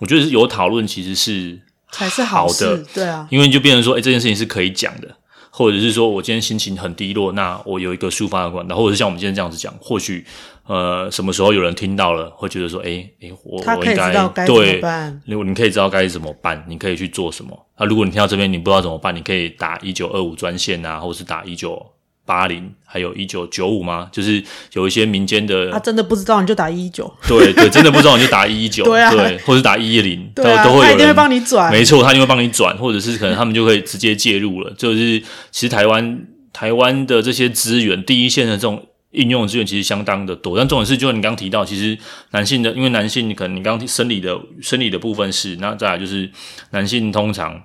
[0.00, 1.58] 我觉得有讨论其实是。
[1.96, 5.08] 才是好，的，对啊，因为就变成说，哎、欸，这件事情是可以讲的，
[5.50, 10.22] 或者是说我今天心情很低落，那我有一个抒发的管道，或者是像我们今天这样子讲，或许
[10.66, 14.12] 呃，什么时候有人听到了，会觉得说，哎、欸，哎、欸，我我应该
[14.44, 14.78] 对，
[15.24, 17.86] 如果你可以知道该怎么办，你可以去做什么啊？
[17.86, 21.95] 如果你听到这边你不知道怎么办，你可以打一九二五专线啊，或者是打一九。
[22.26, 24.08] 八零还有一九九五吗？
[24.10, 34.74] 就是有一些民间的，他真的不知道你就打一一九，对对，真的不知道你就打一一九， 对啊，对，或者打一一零，都都会有人，他一定会帮你转，没错，他一定会帮你转，或者是可能他们就可以直接介入了。
[34.76, 35.20] 就是
[35.52, 41.96] 其实台湾台湾的这些资源，第一线的这种应用资源其实相当的多，但重点是，就你刚刚提到，其实
[42.32, 46.28] 男性的，因为男性可能你刚刚生理的生理的部分是，那再来就是
[46.70, 47.62] 男性通常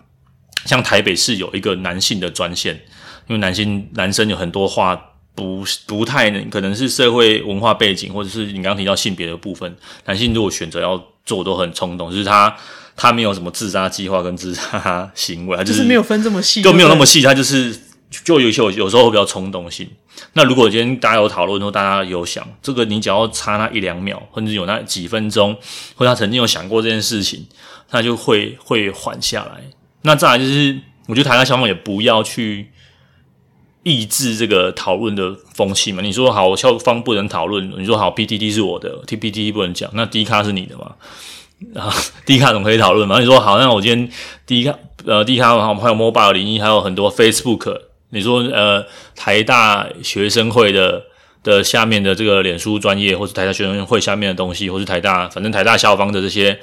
[0.65, 2.79] 像台北市有一个男性的专线。
[3.31, 4.93] 因为男性男生有很多话
[5.33, 9.73] 不不太能，可能是社会文化背景，或者是你刚刚提到性别的部分。
[10.03, 12.53] 男性如果选择要做，都很冲动，就是他
[12.97, 17.73] 他没有什么自杀计划跟自杀行为，他就是、就是没有分这么细，就没有那么细，他就是
[18.25, 19.87] 就有些有时候会比较冲动性。
[20.33, 25.55] 那如果今天大家有讨论，说大家有想这个，你只要差那一两秒，或者有那几分钟，
[25.95, 27.47] 或者他曾经有想过这件事情，
[27.89, 29.61] 他就会会缓下来。
[30.01, 32.69] 那再来就是，我觉得台大消防也不要去。
[33.83, 36.01] 抑制这个讨论的风气嘛？
[36.01, 37.71] 你说好，校方不能讨论。
[37.77, 39.89] 你说好，PTT 是我的，PTT 不能讲。
[39.93, 40.91] 那 D 卡是你的嘛？
[41.75, 41.93] 啊
[42.25, 43.19] ，D 卡总可以讨论嘛？
[43.19, 44.09] 你说好，那我今天
[44.45, 47.79] D 卡呃 D 卡还有 Mobile 零一，还有很多 Facebook。
[48.09, 51.03] 你说呃台大学生会的
[51.43, 56.59] 的下面的这个脸书专业，或是台大学生会下面的东西，或是台大反正台大校方的这些。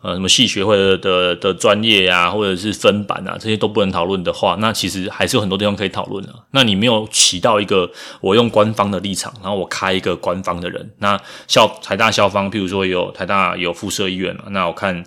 [0.00, 6.32] 呃，什么系学会的的专业啊，或者是分版啊，这些都不能讨论的话，那其实还是有很多地方可以讨论的。
[6.52, 10.88] 那你没有起到一个我用官方的立场，然后我开一个官方的人。
[10.98, 15.04] 那校台大校方，譬如说有台大有附设医院嘛，那我看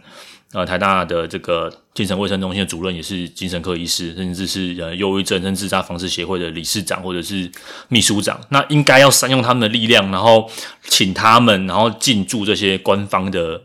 [0.52, 7.50] 呃台大的这个精神卫生中心的主任也是精神科医师，甚至是呃忧郁症跟自杀防治协会的理事长或者是
[7.88, 10.50] 秘书长，那应该要善用他们的力量，然后
[10.84, 13.62] 请他们，然后进驻这些官方的。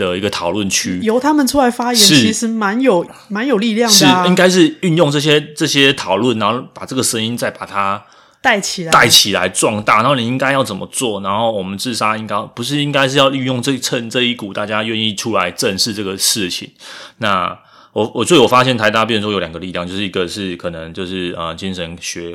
[0.00, 4.22] 的一个讨论区，由他们出来发言，其实蛮有蛮有力量的，啊。
[4.22, 8.02] 是应该是运用这些这些讨论，然后把这个声音再把它
[8.40, 9.98] 带起来，带起来壮大。
[9.98, 11.20] 然后你应该要怎么做？
[11.20, 16.72] 然后我们自杀应该不是应该是要运用这趁这一股大家愿意出来正视这个事情。
[17.18, 17.58] 那
[17.92, 22.34] 我我最后发现台大变成说有两个力量，就是一个是可能就是呃精神学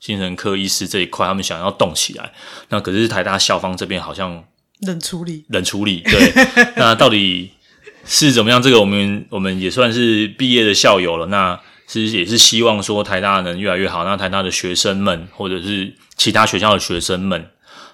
[0.00, 2.32] 精神科医师这一块，他们想要动起来。
[2.70, 4.42] 那可是台大校方这边好像。
[4.86, 6.32] 冷处理，冷处理，对。
[6.76, 7.50] 那到底
[8.04, 8.60] 是怎么样？
[8.60, 11.26] 这个我们我们也算是毕业的校友了。
[11.26, 14.04] 那其实也是希望说台大能越来越好。
[14.04, 17.46] 那台大的学生们，或者是其他学校的学生们，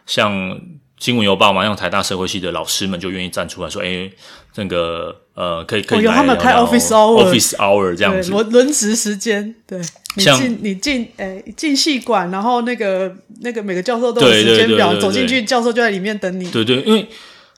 [0.07, 0.59] 像
[0.99, 4.11] 新闻邮报嘛，像台大社会系的老师们就愿意站出来说：“哎，
[4.55, 9.81] 那个呃，可以可以来聊聊。”有他们开 office hour，office hour 这样子，轮轮值时间，对。
[10.17, 16.51] 你进你进诶进系馆，然后那个那个每个教授都有时间表，走进去，教授就在里面等你。
[16.51, 17.07] 对对，因为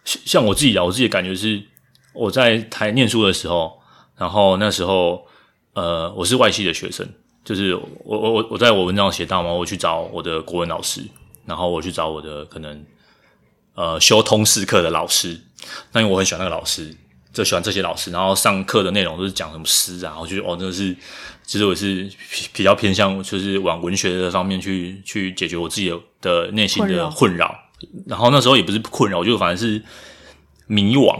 [0.04, 1.62] 像我自己啊，我自己的感觉是，
[2.12, 3.80] 我在台念书的时候，
[4.16, 5.24] 然后那时候
[5.74, 7.08] 呃，我是外系的学生，
[7.44, 11.02] 就是我我我我在我文章写到嘛，我去找我的国文老师，
[11.46, 12.84] 然后我去找我的可能
[13.74, 15.40] 呃修通识课的老师，
[15.92, 16.94] 那因为我很喜欢那个老师。
[17.32, 20.96] 就喜欢这些老师，然后上课的内容都是讲什么诗啊，我觉得哦，真的是，
[21.50, 22.08] 其实我是
[22.52, 27.52] 比较偏向就是往文学的方面去去解决我自己的的内心的困扰。
[28.06, 29.82] 然后那时候也不是困扰，我就反正是
[30.68, 31.18] 迷惘。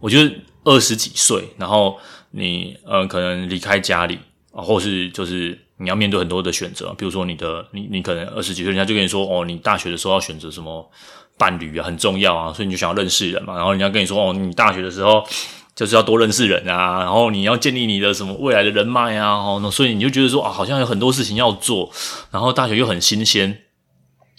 [0.00, 1.96] 我觉得二十几岁，然后
[2.32, 4.18] 你呃可能离开家里
[4.52, 10.90] 啊，或是就是你要面对很多的选择，比如说你的你你可能二十几岁，人家就跟你说哦，你大学的时候要选择什么。
[11.36, 13.56] 伴侣啊，很重要啊，所以你就想要认识人嘛。
[13.56, 15.26] 然后人家跟你说，哦，你大学的时候
[15.74, 21.90] 就是要多认识人啊，然后你要建立你的什么未来的人脉啊，哦，所以你就觉得说啊，好像有很多事情要做。
[22.30, 23.62] 然后大学又很新鲜，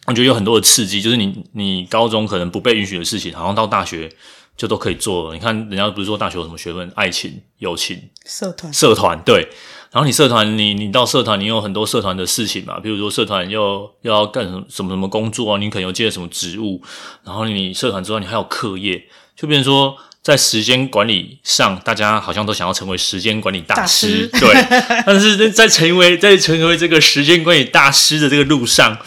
[0.08, 4.10] 我觉得有很多的刺激，就是你你高中可能不被允许的事情，好像到大学
[4.56, 5.34] 就都可以做了。
[5.34, 9.50] 你看人家不是说大学有什么学问，爱情、友情、社团、社团，对。
[9.92, 16.82] 然后你社团，你你到社团，你有很多社团的事情嘛，比如说社团又要干什么什么什么工作啊，你可能有接什么职务，
[17.24, 19.02] 然后你社团之外，你还有课业，
[19.38, 24.80] 就变成说在时间管理上，大家好像都想要成为时间管理大师，大师对。
[25.06, 28.98] 但是在成为在成为这个时间管理大师的这个路上，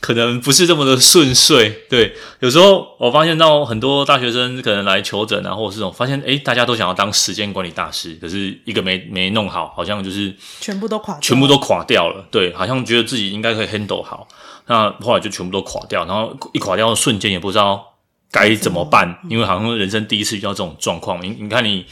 [0.00, 1.70] 可能不是这么的顺遂。
[1.88, 12.22] 对，有时候我发现到很多大学生可能来求诊啊，或者是这种发现，诶，大家都想要当时间管理大师，可是一个没没弄好，好像就是全部都垮，全部都垮掉了。
[12.30, 14.28] 对，好像觉得自己应该可以 handle 好，
[14.66, 17.94] 那后来就全部都垮掉，然后一垮掉的瞬间也不知道。
[18.36, 19.18] 该怎么办？
[19.30, 21.24] 因为好像人生第一次遇到这种状况。
[21.24, 21.86] 你你看你，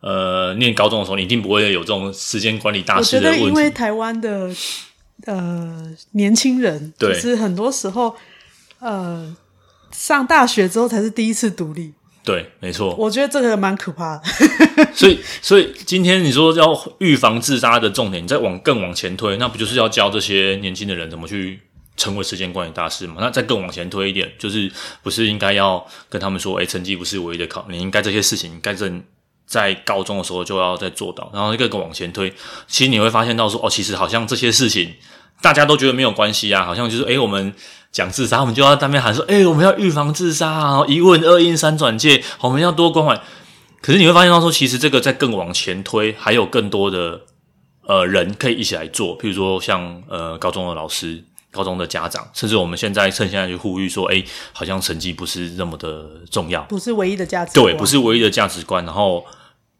[0.00, 3.44] 呃，念高中的时候，你一定不会有这种时间管理大师的问题。
[3.44, 4.48] 我觉得，因为台湾的
[5.26, 8.14] 呃年轻人，对，就是很多时候，
[8.78, 9.36] 呃，
[9.90, 11.92] 上大学之后才是第一次独立。
[12.24, 12.94] 对，没错。
[12.96, 14.22] 我觉得这个蛮可怕的。
[14.94, 21.58] 所以，所以今天你说要预防自杀的重点，你再往更往前推，那不就是要教这些年轻的人怎么去？
[21.98, 23.16] 成为时间管理大师嘛？
[23.18, 28.90] 那再更往前推一点，就是不是应该要跟他们说，诶、欸，成绩不是唯一的考，你应该这些事情，该在
[29.44, 31.30] 在高中的时候就要再做到。
[31.34, 32.32] 然后一个更往前推，
[32.66, 34.94] 其实你会发现到说，哦，其实好像这些事情
[35.42, 37.52] 大家都觉得没有关系啊，好像就是，诶、欸，我们
[37.90, 43.20] 讲自杀，我们就要当面喊说，诶、欸，我们要预防自杀啊，一问二应三转介，我们要多关怀。
[43.82, 47.22] 可是你会发现到说，其实这个在更往前推，还有更多的
[47.86, 51.24] 呃人可以一起来做，譬如说像呃高中的老师。
[51.50, 58.84] 高中的家长，甚至我们现在趁现在去呼吁说，哎，好像成绩不是那么的重要，不是唯一的价值观，对，不是唯一的价值观。
[58.84, 59.24] 然后，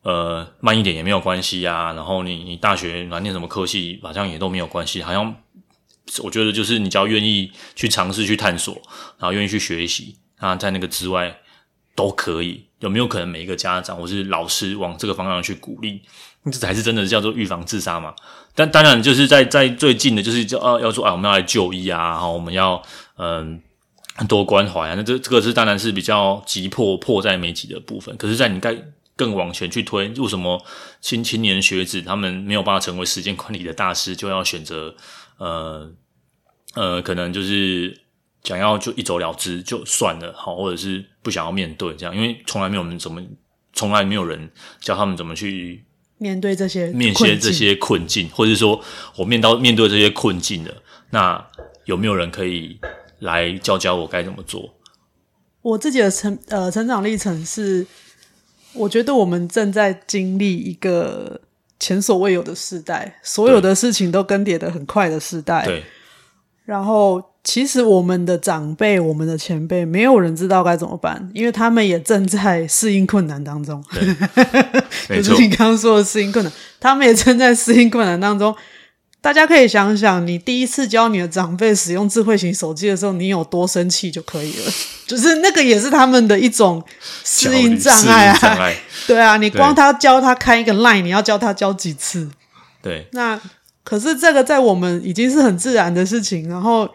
[0.02, 1.92] 呃，慢一点也没有关系呀。
[1.92, 5.02] 然后你你大学来念什么科系，好像也都没有关系。
[5.02, 5.34] 好像
[6.22, 8.74] 我觉得就是你只要愿意去尝试去探索，
[9.18, 11.38] 然后愿意去学习，那在那个之外
[11.94, 12.64] 都可以。
[12.80, 16.00] 有没有可能每一个家长或是老师往这个方向去鼓励？
[16.44, 18.14] 这才是真的叫做预防自杀嘛？
[18.58, 22.82] 但当然，就是在在最近的，就是叫啊，要说啊，我们要来就医啊，然后我们要
[23.16, 23.62] 嗯
[24.26, 24.94] 多关怀啊。
[24.96, 28.16] 那这这个是当然是比较急迫、迫在眉睫的部分。
[28.16, 28.76] 可是，在你该
[29.14, 30.60] 更往前去推，为什么
[31.00, 34.92] 青青年学子他们没有办法成为时间管理的大师，就要选择
[35.36, 35.88] 呃
[36.74, 37.96] 呃，可能就是
[38.42, 43.22] 想要就一走了之就算了，好，或者是不想要面对这样，因为从来没有人怎么，
[43.72, 45.84] 从来没有人教他们怎么去。
[46.18, 48.80] 面对这些面对这些困境，或者是说
[49.16, 50.74] 我面到面对这些困境的，
[51.10, 51.42] 那
[51.86, 52.78] 有没有人可以
[53.20, 54.74] 来教教我该怎么做？
[55.62, 57.86] 我自己的成呃成长历程是，
[58.74, 61.40] 我觉得我们正在经历一个
[61.80, 65.64] 前所未有的时代，所有的事情都更迭的很快的时代。
[65.64, 65.84] 对，
[66.64, 67.22] 然后。
[67.48, 73.82] 其实我们的长辈、我们的前辈，没有人知道该怎么办，因为他们也正在适应困难当中。
[75.08, 78.54] 对， 就是你刚刚说的适应困难，他们也正在适应困难当中。
[79.22, 84.70] 大家可以想想，你第一次教你的长辈使用智慧型手机的时候，你有多生气就可以了。
[85.08, 86.84] 就是那个也是他们的一种
[87.24, 88.70] 适应障碍啊。
[89.06, 92.28] 对啊，你光他教他开一个 Line，你要教他教几次？
[92.82, 93.08] 对。
[93.12, 93.40] 那
[93.82, 96.86] 可是这个在我们已经是很自然的事情，然后。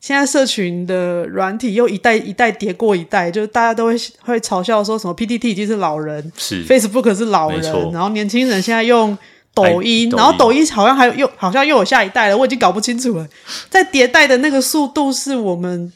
[0.00, 9.18] 现在社群的软体又一代一代叠过一代，就是大家都会会嘲笑说什么 PTT 已经是老人，是 Facebook 是老人，然后年轻人现在用
[9.52, 13.28] 抖音，然后抖音好像还有又好像又有下一代了，我已经搞不清楚了。
[13.68, 15.92] 在迭代的那个速度是我们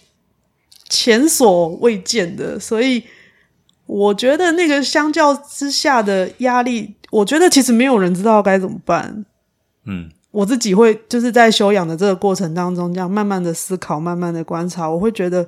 [0.88, 3.04] 前所未见的，所以
[3.86, 9.24] 我觉得那个相较之下的压力，我觉得其实没有人知道该怎么办。
[9.86, 10.10] 嗯。
[10.32, 15.46] 我自己会就是在休养的这个过程当中，这样慢慢的思考，慢慢的观察，我会觉得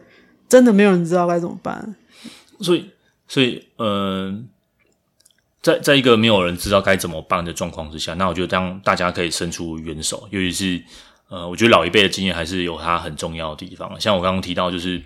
[0.49, 1.97] 真的没有人知道该怎么办。
[2.61, 2.91] 所以，
[3.27, 4.47] 所以，嗯、
[5.63, 10.83] 在在一个没有人知道该怎么办的状况之下，那我觉得当大家可以伸出援手，尤其是
[11.31, 13.99] 呃，我觉得老一辈的经验还是有它很重要的地方。
[13.99, 15.03] 像我刚刚提到，就是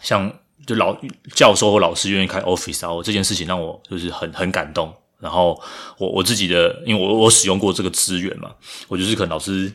[0.00, 0.32] 像
[0.66, 0.96] 就老
[1.34, 4.92] 教授或老师愿意开 office hour 这件事情，让我就是很很感动。
[5.20, 5.60] 然后
[5.98, 8.52] 我我自己的，因为我我使用过这个资源嘛，
[8.86, 9.72] 我就是可能老师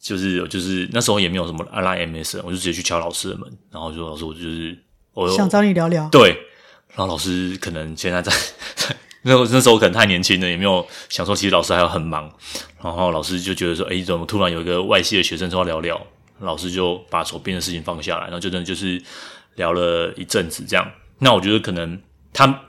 [0.00, 4.76] 就是就是那时候也没有什么 Line MSN，我就直接去敲老师的门，然后就说老师，我就是
[5.14, 6.08] 我想找你聊聊。
[6.08, 6.30] 对，
[6.88, 8.32] 然后老师可能现在在
[9.22, 12.28] 那那时候可能太年轻了，也没有想说其实老师还要很忙，
[12.82, 16.06] 然后老师就觉得说，诶，怎么突然有一个外系的学生说要聊聊，
[16.40, 19.00] 老师就把手边的事情放下来，然后就真的就是
[19.54, 20.90] 聊了一阵子这样。
[21.18, 22.00] 那我觉得可能
[22.32, 22.62] 他。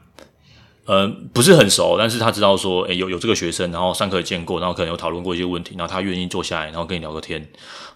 [0.91, 7.49] 呃，不是很熟，但是他知道说，诶，有有这个学生，然后上课也见过，然后可能有讨论过一些问题，然后他愿意坐下来，然后跟你聊个天。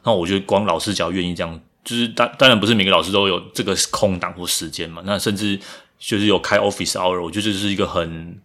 [0.04, 5.02] 那我觉得光老师只要愿意这样，就是当当然不是每个老师都有这个空档或时间嘛。
[5.06, 5.60] 那甚至
[6.00, 8.39] 就是有开 office hour，我觉得这是一个很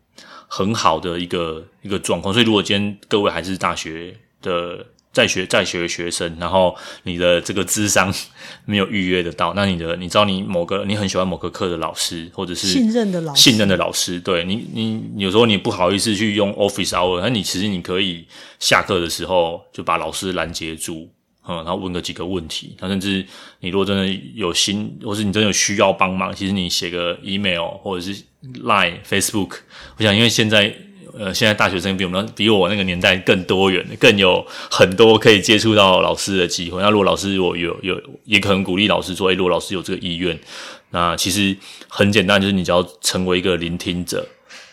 [0.48, 2.34] 很好的一个一个状况。
[2.34, 8.14] 所以如果今天各位还是大学的在学在学的学生，然后你的这个智商
[8.64, 18.24] 没有预约得到，那你的你知道你某个你很喜欢某个课的老师，或者是信任的老师，信任的老师，对你你有时候你不好意思去用 Office Hour，那你其实你可以
[18.61, 21.08] 下课的时候就把老师拦截住，
[21.48, 23.26] 嗯，然后问个几个问题，那甚至
[23.58, 28.22] 你如果真的有心，或是你真的有需要帮忙，其实你写个 email 或者是
[28.62, 29.56] Line、Facebook，
[29.96, 30.72] 我想因为现在。
[31.18, 36.80] 呃，现在大学生比我们比我那个年代更多元，更有很多可以接触到老师的机会。
[36.80, 40.38] 那如果老师如果有有，也可能鼓励老师说，诶，如果老师有这个意愿，
[40.90, 41.56] 那其实
[41.88, 44.26] 很简单，就是你只要成为一个聆听者，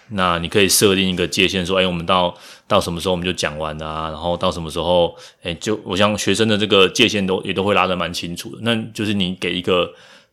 [0.09, 2.35] 那你可以设定一个界限，说，诶，我们到
[2.67, 8.59] 到什么时候我们就讲完啊，然后到什么时候，诶，就我想学生的这个界限都也都会拉得蛮清楚的。
[8.61, 9.91] 那就是你给一个。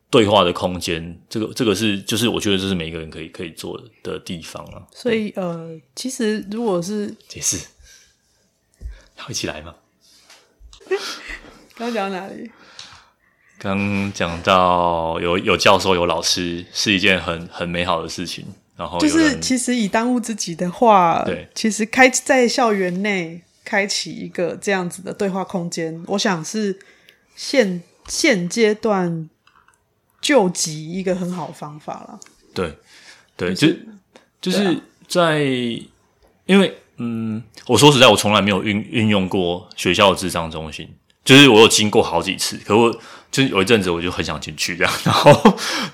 [0.09, 4.81] 对话的空间，这个这个是就是我觉得这是每一个人可以可以做的的地方啊。
[4.93, 7.57] 所以呃，其实如果是解释，
[9.17, 9.75] 要一起来吗？
[11.75, 12.49] 刚讲到哪里？
[13.57, 18.45] 刚讲到有有教授有老师是一件很很美好的事情。
[18.77, 26.77] 然后就是其实以当务之急的话，对，其实开在校园内开启一个这样子的对话空间，我想是
[27.35, 29.29] 现现阶段。
[30.25, 32.19] 救急一个很好的方法了。
[32.51, 32.75] 对，
[33.37, 33.87] 对，就是
[34.41, 35.37] 就是在，
[36.47, 40.89] 因为嗯，我说实在，我从来没有运运用过学校的智商中心，
[41.23, 42.91] 就是我有经过好几次，可我
[43.29, 45.31] 就是有一阵子我就很想进去这样， 然后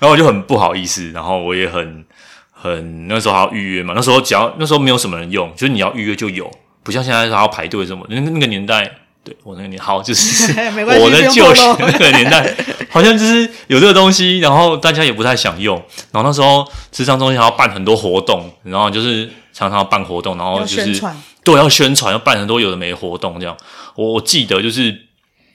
[0.00, 2.02] 后我就很不好意思，然后我也很
[2.50, 6.50] 很那时候还要预约嘛，那时候只要那时候没有什么人用，就是你要预约就有，
[6.82, 8.98] 不像现在还要排队什么，那那个年代。
[9.24, 10.52] 对我那个年好，就是
[10.98, 12.52] 我的就学那个年代，
[12.92, 15.74] 好像就是有这个东西，然后大家也不太想用。
[16.12, 21.02] 然后那时候咨商中心还要办很多活动，然后就是常常要办活动，然后就是
[21.42, 23.56] 对要宣传，要办很多有的没的活动这样。
[23.96, 25.06] 我我记得就是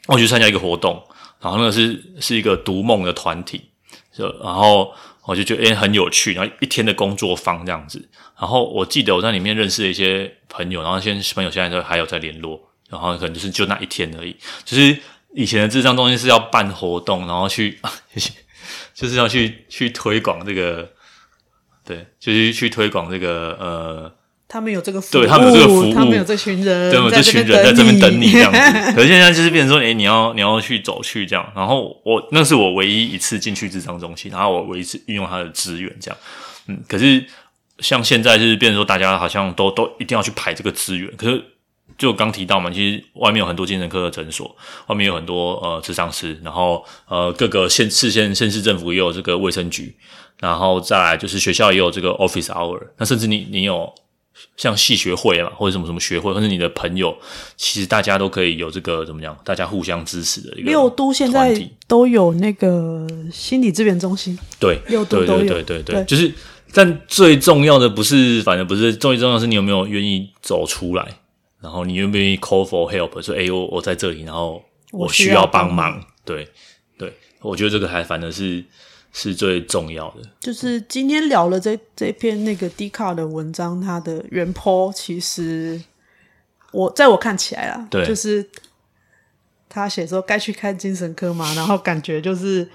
[0.08, 1.02] 我去参加一个活动，
[1.40, 3.70] 然后那个是是一个读梦的团体，
[4.12, 4.92] 就然后
[5.26, 8.10] 我就觉得诶很有趣，然后一天的工作坊这样子。
[8.40, 12.60] 然后我记得我在里面认识了一些朋友，然后现在朋友现在都还有在联络。
[12.90, 14.34] 然后可能就是就那一天而已，
[14.64, 14.98] 就是
[15.38, 17.78] 以前的智障中心是要办活动，然后去，
[18.96, 20.90] 就是要去去推广这个，
[21.86, 24.12] 对，就是去推广这个呃，
[24.48, 28.60] 他们有这个服务，对他们有这个服务，他们有这群人，对，有这群人在这边等你这样子。
[28.98, 36.18] 可是现在就是变成说，诶，你要你要去走去这样，然后我那是我唯一一次进去智障中心，然后我唯一一次运用他的资源这样，
[36.66, 37.24] 嗯，可是
[37.78, 41.44] 像现在就是变成说，大家好像都都一定要去排这个资源，可是。
[41.98, 49.96] 就刚提到嘛，其实外面有很多精神科的诊所，外面有很多呃智商师，然后呃各个县市县县市政府也有这个卫生局，
[50.40, 53.92] 然后再来就是学校也有这个 office hour，那甚至你你有
[54.56, 57.18] 像系学会嘛，或者什么什么学会，或者你的朋友，
[57.56, 60.70] 其实大家都可以有这个怎么讲，大家互相支持的一个。
[60.70, 66.32] 六都现在都有那个心理支援中心，对，六都都有，对对对对对，对就是，
[66.72, 71.18] 但最重要的不是，反正不是最重要的是你有没有愿意走出来。
[71.68, 73.22] 然后你愿不愿意 call for help？
[73.22, 74.64] 说，哎，我我在这里，然后
[74.94, 75.92] 我需要帮忙。
[75.92, 76.48] 忙对，
[76.98, 78.64] 对，我觉得这个还反而是
[79.12, 80.22] 是最重要的。
[80.40, 85.82] 就是今天聊了这这篇那个 Dcard 的文章，它的原 po 其实
[86.72, 88.50] 我在我看起来啊，对，就是
[89.68, 92.70] 他写说该去看精神科嘛，然后感觉就是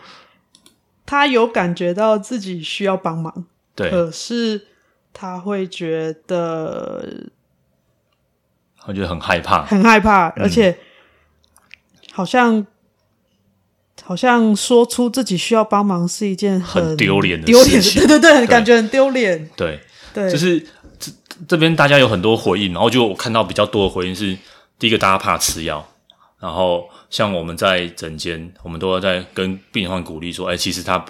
[1.07, 4.67] 他有感觉到自己需要帮忙，对，可是
[5.15, 7.31] 他会觉得。
[8.87, 10.77] 我觉得很害怕，很害怕，而且
[12.13, 12.67] 好像、嗯、
[14.03, 18.47] 好像说出自己需要帮忙是一件很，很丢脸的事情，对对对，对。
[18.47, 19.49] 感觉很丢脸。
[19.57, 19.81] 对。
[20.13, 20.61] 对，就是
[20.99, 21.11] 这
[21.49, 24.37] 这边大家有很多回应，然后就我看到比较多的回应是：
[24.79, 25.87] 第一个，大家怕吃药，
[26.39, 31.05] 然后像我们在诊间，我们都要在跟病患鼓励说：“哎，其实他。”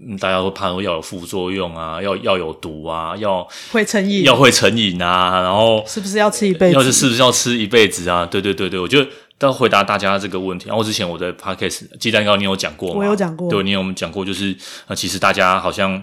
[0.00, 6.74] 嗯，大家都怕说要有副作用啊，要要有毒啊，要会成瘾，要会成瘾啊，然后是不是要吃一辈子？
[6.74, 8.26] 要是是不是要吃一辈子啊？
[8.26, 9.06] 对对对对，我就
[9.40, 10.68] 要回答大家这个问题。
[10.68, 12.96] 然后之前我在 Podcast 鸡蛋糕，你有讲过吗？
[12.98, 16.02] 我有讲过，对，你有讲过，就是呃，其实大家好像。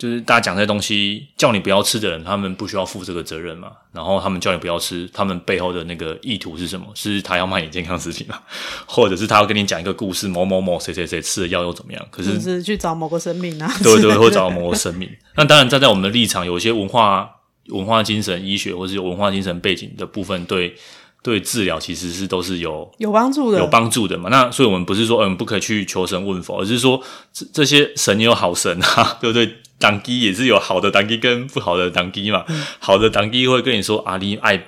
[0.00, 3.70] 就是大家讲这些东西，叫你不要吃的人，他们不需要负这个责任嘛。
[3.92, 6.86] 然后他们叫你不要吃，他们背后的那个意图是什么？
[6.94, 8.40] 是他要卖你健康食品嘛？
[8.86, 12.02] 或者是他要跟你讲一个故事，某某某谁谁谁吃了药又怎么样？
[12.10, 13.70] 可是是去找某个生命啊？
[13.82, 15.06] 对对，会找某个生命。
[15.36, 17.30] 那当然，站在我们的立场，有一些文化、
[17.66, 20.74] 文化精神医学，或是有文化精神背景的部分，对
[21.22, 24.28] 对治疗其实是都是有有帮助的，有帮助的嘛。
[24.30, 27.02] 那所以我们不是说嗯不可以去求神问佛，而是说
[27.32, 29.56] 这这些神也有好神啊， 对不对？
[29.78, 34.62] 党机也是有好的党机跟不好的党机嘛，嗯、好的党机会跟你说啊，你爱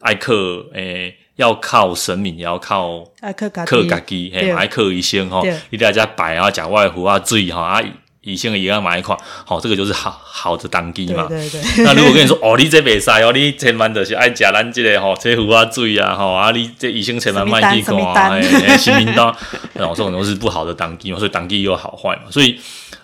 [0.00, 3.04] 爱克诶，要靠神明，也要靠
[3.36, 7.80] 靠靠家己，嘿，还靠医生吼，你大家摆啊，讲外乎啊，水吼啊。
[8.28, 9.16] 以前也要买一块，
[9.46, 11.26] 好，这个就是好好的当机嘛。
[11.26, 11.84] 对对对。
[11.84, 17.96] 那如果跟你说，哦，你这袂使哦，你千万就是爱食咱这个吼，这壶啊水啊，吼啊，你这医生千万卖去看，
[18.30, 19.34] 哎哎，新民当，
[19.74, 22.30] 那种这种都是不好的当机嘛，所以当机又有好坏嘛。
[22.30, 22.58] 所以，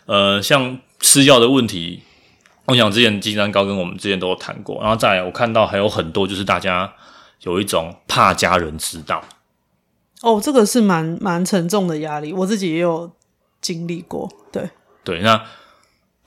[0.07, 2.03] 呃，像吃药的问题，
[2.67, 6.93] 我想之前金山高跟我们之前都有谈过，然后再来我看到还有很多就是大家
[7.43, 9.23] 有一种怕家人知道。
[10.23, 13.11] 哦，这个是蛮蛮沉重的压力，我自己也有
[13.61, 14.63] 经历过，对。
[15.05, 15.41] 对，那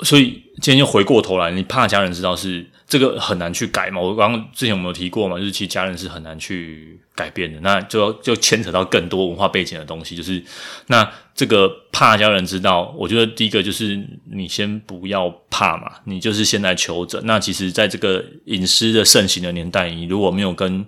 [0.02, 4.00] 所以今天又回过头来，你怕家人知道是这个很难去改嘛？
[4.00, 5.40] 我刚刚之前有没有提过嘛？
[5.40, 10.16] 就是其实家人是很难去改变的，那就就牵扯到更多文化背景的东西。
[10.16, 10.44] 就是
[10.86, 14.00] 那这个怕家人知道，我觉得第一个就是
[14.32, 17.20] 你先不要怕嘛，你就是先来求诊。
[17.26, 20.86] 那其实在这个隐私的盛行的年代，你如果没有跟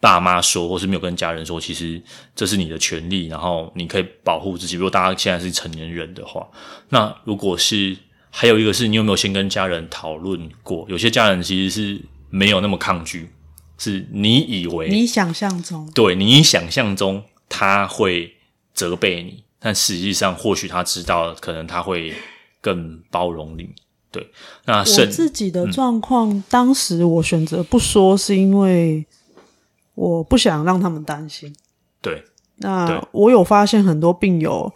[0.00, 2.00] 爸妈说，或是没有跟家人说，其实
[2.36, 4.76] 这是你的权利，然后你可以保护自己。
[4.76, 6.46] 如果大家现在是成年人的话，
[6.90, 7.96] 那如果是
[8.30, 10.86] 还有一个是你有没有先跟家人讨论过？
[10.88, 13.28] 有些家人其实是没有那么抗拒，
[13.76, 18.36] 是你以为你想象中，对，你想象中他会
[18.72, 22.14] 责备你，但实际上或许他知道，可能他会
[22.60, 23.68] 更包容你。
[24.12, 24.30] 对，
[24.64, 29.04] 那我自己的状况，嗯，当时我选择不说，是因为。
[29.98, 31.52] 我不想让他们担心。
[32.00, 32.22] 对，
[32.58, 34.72] 那我有发现很多病友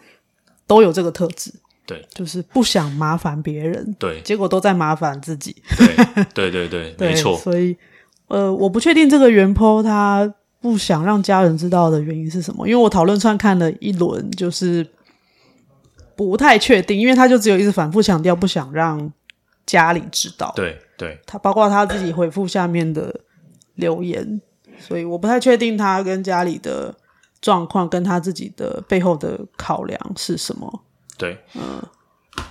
[0.67, 1.53] 都有这个特质。
[1.87, 3.95] 对，就是不想麻烦别人。
[4.01, 5.55] 对，结果都在麻烦自己。
[5.79, 7.37] 对，对对对，对 没错。
[7.37, 7.77] 所以，
[8.27, 14.85] 呃，我不确定这个原 PO 他不想让家人知道的原因是什么，因为我讨论串看了一轮，就是
[16.17, 19.13] 不太确定，因为他就只有一直反复强调不想让
[19.67, 20.53] 家里知道。
[20.57, 23.21] 对对，他包括他自己回复下面的
[23.77, 24.41] 留言。
[24.87, 26.95] 所以我不太确定他跟家里的
[27.41, 30.85] 状况，跟他自己的背后的考量是什么。
[31.17, 31.83] 对，嗯，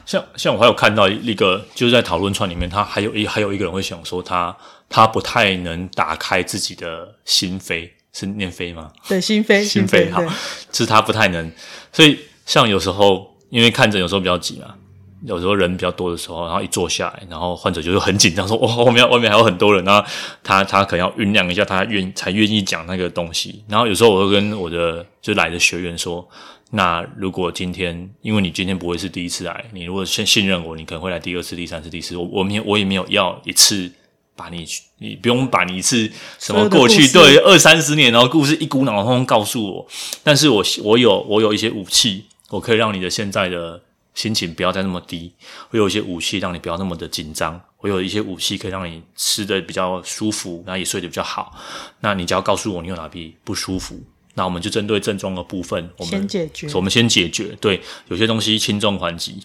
[0.05, 4.55] 像像我还有看到一个，就是在讨论串里面，他还有一还有一个人会想说他，
[4.89, 8.91] 他他不太能打开自己的心扉，是念扉吗？
[9.07, 10.23] 对，心扉，心扉，好，
[10.71, 11.51] 是他不太能。
[11.91, 14.75] 所以像有时候，因为看诊有时候比较急嘛。
[15.23, 20.03] 有时候人比较多的时候，然后一坐下来，然后患者就会很紧张，说：“哇，后面外面还有很多人。”然后
[20.43, 23.63] 他他可能要酝酿一下，他愿才愿意讲那个东西。
[23.67, 26.27] 然后有时候我会跟我的就来的学员说
[26.71, 32.17] ：“那如果今天，因为你今天不会是第一次来，你如果先信任我，你可能会来第二次、第三次、第四次。
[32.17, 33.91] 我我也没有要一次
[34.35, 34.65] 把你，
[34.97, 36.09] 你不用把你一次
[36.39, 39.87] 什么过去对二三十年然后故事一股脑通通告诉我。
[40.23, 43.79] 但是我我有我有一些武器，我可以让你的现在的。”
[44.13, 45.33] 心情不要再那么低，
[45.69, 51.57] 会有一些武器让你不要那么的紧张，会有一些武器可以让你吃的比较舒服，然后也睡得比较好。
[52.01, 53.97] 那你只要告诉我你有哪里不舒服，
[54.33, 56.67] 那我们就针对症状的部分，我们先解决。
[56.73, 57.55] 我们先解决。
[57.61, 59.39] 对，有些东西轻重缓急，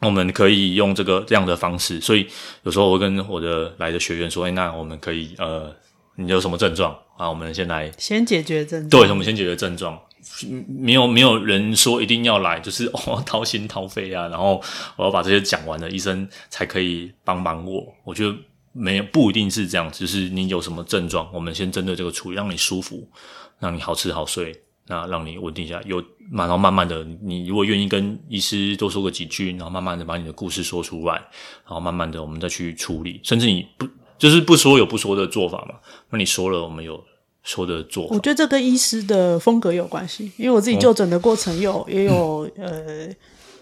[0.00, 2.00] 我们可以用这个这样的方式。
[2.00, 2.26] 所以
[2.64, 5.74] 有时候我会跟我的来的学员说：“哎，那我们可以呃，
[6.16, 7.28] 你有什么症状啊？
[7.28, 9.02] 我们先来先解决症状。
[9.02, 9.98] 对，我们先解决症状。”
[10.68, 14.62] 没有没有人说一定要来，就是 哦掏心掏肺啊，然后
[14.96, 17.84] 我要把这些讲完了，医生才可以帮忙我。
[18.04, 18.34] 我觉得
[18.72, 23.08] 没有不一定是这样，就是你有什么症状，我们先针对这个处理，让你舒服，
[23.58, 24.54] 让你好吃好睡，
[24.86, 25.82] 那让你稳定下来。
[25.86, 26.02] 有，
[26.32, 31.14] 然后慢慢的，你如果愿意跟医师多说个几句，然后慢慢的把你的故事说出来，
[31.64, 33.20] 然后慢慢的我们再去处理。
[33.22, 33.86] 甚至你不
[34.18, 35.74] 就是不说有不说的做法嘛？
[36.10, 37.02] 那你说了，我们有。
[37.42, 43.08] 说的做，我觉得这跟医师的风格有关系，因为我自己就诊的过程有、哦、也有 呃，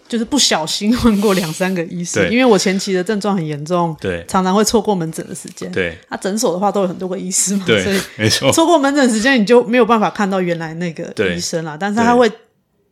[0.07, 12.31] 就是不小心问过两三个医师，因为我前期的症状很严重，对，常常会错过门诊的时间，对，那、啊、诊所的话都有很多个医师嘛，对，所以没错，错过门诊时间你就没有办法看到原来那个医生了，但是他会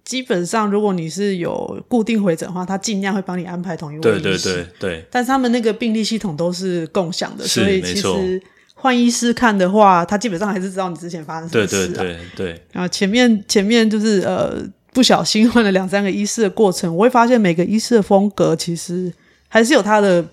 [0.03, 8.41] 基本上如果你是有固定回诊的话，他尽量会帮你安排同一位医师，对对对对，但是他们那个病历系统都是共享的，所以其实。
[8.81, 11.79] 换医师看的话，他基本上还是知道你之前发生什么事啊。
[11.79, 12.63] 对对对对。
[12.71, 14.55] 然后前面前面就是呃
[14.93, 19.13] 不小心换了两三个医师的过程，我会发现每个医师的风格其实
[19.49, 20.25] 还是有他的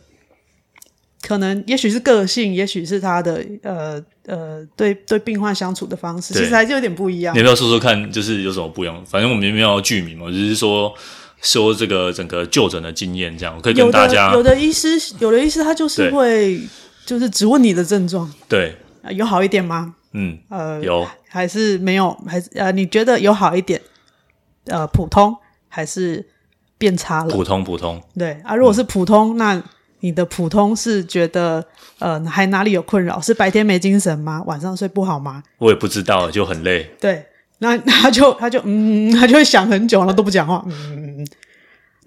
[1.23, 7.35] 可能，也许是个性，也许是他的呃呃对对病患相处的方式，其实还是有点不一样。
[7.35, 9.05] 你要不要说说看，就是有什么不一样？
[9.05, 10.95] 反正我们也没有剧名嘛，就是说
[11.43, 14.33] 说这个整个就诊的经验，这样我可以跟大家。
[14.33, 14.89] 有的，有的医师，
[15.19, 16.61] 有的医师他就是会。
[17.07, 18.77] 就是只问你的症状，对，
[19.11, 19.95] 有好一点吗？
[20.13, 22.11] 嗯，呃，有，还是没有？
[22.27, 23.81] 还是呃，你觉得有好一点？
[24.65, 25.35] 呃，普通
[25.69, 26.27] 还是
[26.77, 27.31] 变差了？
[27.33, 28.03] 普通，普通。
[28.19, 29.63] 对啊，如果是普通，嗯、那
[30.01, 31.65] 你的普通是觉得
[32.01, 33.21] 呃还哪里有困扰？
[33.21, 34.43] 是白天没精神吗？
[34.47, 35.43] 晚上睡不好吗？
[35.59, 36.91] 我也不知道，就很累。
[37.01, 37.25] 对，
[37.59, 40.65] 那 他就他就嗯，他就会想很久，然后都不讲话。
[40.67, 41.06] 嗯，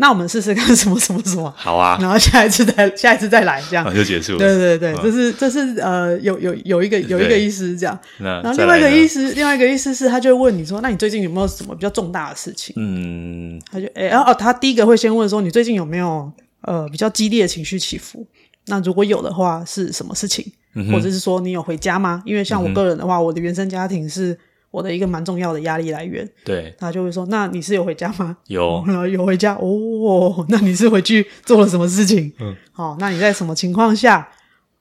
[0.01, 1.53] 那我们试试看什么什么什么。
[1.57, 1.97] 好啊。
[2.01, 3.93] 然后下一次再下一次再来这样。
[3.93, 4.37] 就结束了。
[4.39, 7.99] 对对对，这是这是呃有有有一个有一个意思是这样。
[8.17, 12.73] 然后另外一个意思另外一个意思是他就会问你说，那你最近有没有什么比较重大的事情？
[12.77, 16.31] 嗯，他就哎哦，他第一个会先问说，你最近有没有？
[16.61, 18.27] 呃，比较激烈的情绪起伏，
[18.65, 20.45] 那如果有的话，是什么事情？
[20.75, 22.21] 嗯、或者是说你有回家吗？
[22.25, 24.37] 因为像我个人的话，嗯、我的原生家庭是
[24.71, 26.27] 我的一个蛮重要的压力来源。
[26.43, 28.37] 对，他就会说，那你是有回家吗？
[28.47, 30.45] 有，有回家哦。
[30.49, 32.31] 那你是回去做了什么事情？
[32.39, 34.29] 嗯，好，那你在什么情况下，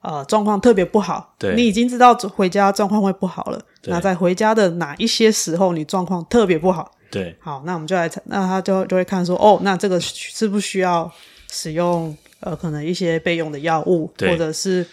[0.01, 1.35] 呃，状况特别不好？
[1.37, 3.61] 对，你已经知道回家状况会不好了。
[3.85, 6.91] 那在回家的哪一些时候，你状况特别不好？
[7.11, 11.11] 对，好，那我们就来，那他就就会看说，哦，那这个是不需要？
[11.51, 14.85] 使用呃，可能一些备用的药物，或者是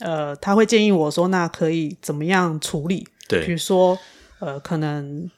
[0.00, 3.06] 呃，他会建议我说，那可以怎么样处理？
[3.28, 3.96] 对，比如说
[4.44, 5.30] 呃，可能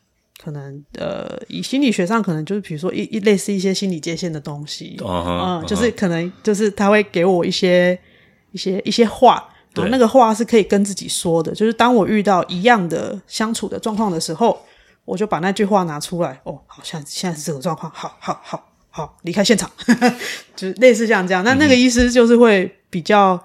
[0.42, 5.64] 可能呃，以心理学上可能就是比如说一一类似一些心理界限的东西，嗯、uh-huh, uh-huh.
[5.64, 7.98] 就是可能就是他会给我一些
[8.52, 14.58] 一些一些话，然后那个话是可以跟自己说的，就是当我遇到一样的相处的状况的时候，
[15.04, 18.72] 我就把那句话拿出来，哦，好像现在是这个状况，好好好。
[18.88, 19.70] 好，离开现场，
[20.56, 21.44] 就是类似像这样。
[21.44, 23.40] 那那个医师就是会比较、嗯、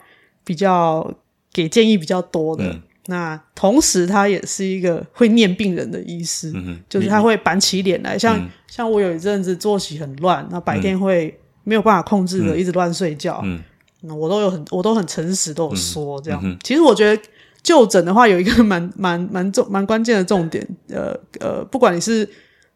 [0.45, 1.14] 比较
[1.51, 2.64] 给建议比较多的。
[2.64, 8.18] 嗯、那同时他也是一个会念病人的医师，嗯、就是他会板起脸来。
[8.18, 13.41] 像、嗯、像我有一阵子作息很乱，那白天会没有办法控制的，一直乱睡觉。
[13.43, 13.62] 嗯，
[14.02, 16.39] 那我都有很我都很诚实都有说这样。
[16.43, 17.22] 嗯、其实我觉得
[17.64, 22.28] 就诊的话有一个蛮 蛮蛮重蛮关键的重点，呃呃，不管你是。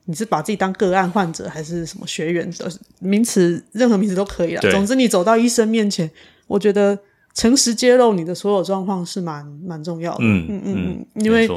[0.07, 3.59] 你是把自己当个案患者，还是什么学员的名词？
[3.71, 4.61] 任何名词都可以啦。
[4.69, 6.07] 总之，你走到医生面前，
[6.45, 6.95] 我觉得
[7.35, 10.19] 诚实揭露你的所有状况是蛮蛮重要的。
[10.21, 11.47] 嗯嗯嗯嗯，因为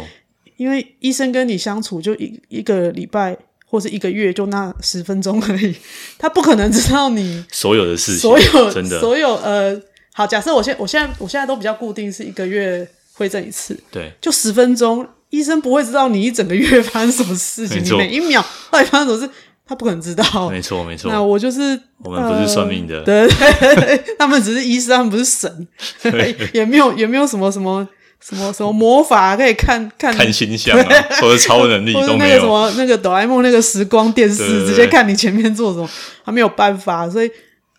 [0.57, 5.75] 因为医生跟你相处就一一个礼拜或是一个月，就那十分钟而已，
[6.19, 9.81] 他不可能知道你所有的事情，所有真的所有呃，
[10.13, 15.07] 好，假设我现我现在我现在都比较固定是一个月会诊一次，对，就十分钟。
[15.31, 19.31] 医生不会知道你一整个月发生什么事情，你每一秒到底发生什么事，
[19.69, 20.49] 他不可能知道。
[20.49, 21.13] 没错，没错。
[21.13, 25.69] 那我就是我们不是算命的，呃、对，对，对，他们只是医生，他们不是神，
[26.55, 27.87] 也没有也没有什么什么
[28.21, 32.09] 什么什么魔法可以看看看星象啊，或者超能力 都没有。
[32.09, 35.89] 或者那个什么那个哆啦 A 梦那个时光电视，直接看你前面做什么，
[36.25, 37.31] 他没有办法，所以。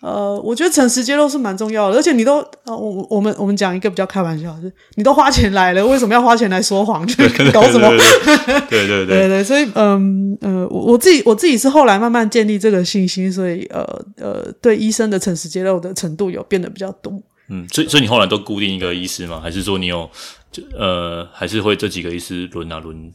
[0.02, 7.06] 呃，我觉得诚实揭露是蛮重要的，而且你都，呃，我我们我们讲一个比较开玩笑，就是你都花钱来了，为什么要花钱来说谎？
[7.06, 7.89] 就是 搞什么？
[8.70, 9.06] 对对对。
[9.06, 13.84] 对对，所以嗯呃，我我自己我自己是后来慢慢建立这个信心，所以呃
[14.18, 14.80] 呃，对。
[14.80, 17.12] 医生的诚实揭露的程度有变得比较多。
[17.50, 19.41] 嗯，所以所以你后来都固定一个医师吗？
[19.43, 20.10] 还是说你有
[20.50, 23.12] 就呃，还是会这几个医师轮啊轮？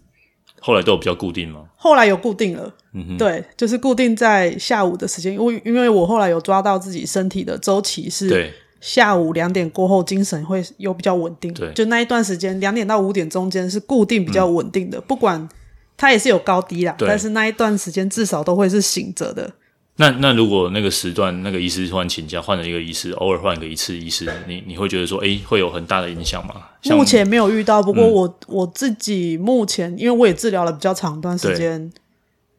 [0.67, 1.67] 后来都有比较固定吗？
[1.77, 8.51] 后来有固定了，嗯哼，对，就是固定在下午的时间，因为因为我后来有抓到自己身体的周期是，
[8.81, 15.47] 下午两点过后精神会有比较稳定，对，就那一段时间两点到五点中间是固定比较稳定的，嗯、不管
[15.99, 19.53] 它也是有高低啦，但是那一段时间至少都会是醒着的。
[19.97, 26.55] 那那如果那个时段那个医师突然请假，换了一个医师，偶尔换个一次医师，你你会觉得说，哎、欸，会有很大的影响吗？
[26.91, 31.93] 目前没有遇到，不过我、嗯、我自己目前，因为我也治疗了比较长一段时间，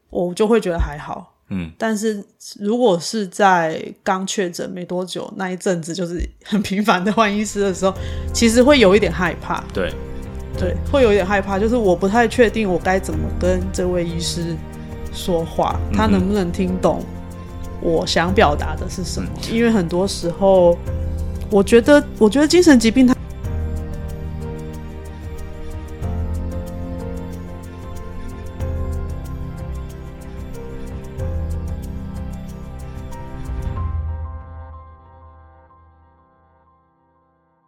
[0.08, 1.34] 我就会觉得还好。
[1.50, 2.24] 嗯，但是
[2.58, 7.94] 如果是在刚确诊没多久那一阵子，就是很频繁的换医师的时候，
[8.32, 9.62] 其实会有一点害怕。
[9.74, 9.92] 对
[10.58, 14.56] 对，会有一点害怕，就是我不太确定我该怎么跟这位医师
[15.12, 17.04] 说话，他能不能听懂。
[17.86, 19.28] 我想表达的是什么？
[19.52, 20.76] 因为很多时候，
[21.48, 23.14] 我觉得，我觉得精神疾病它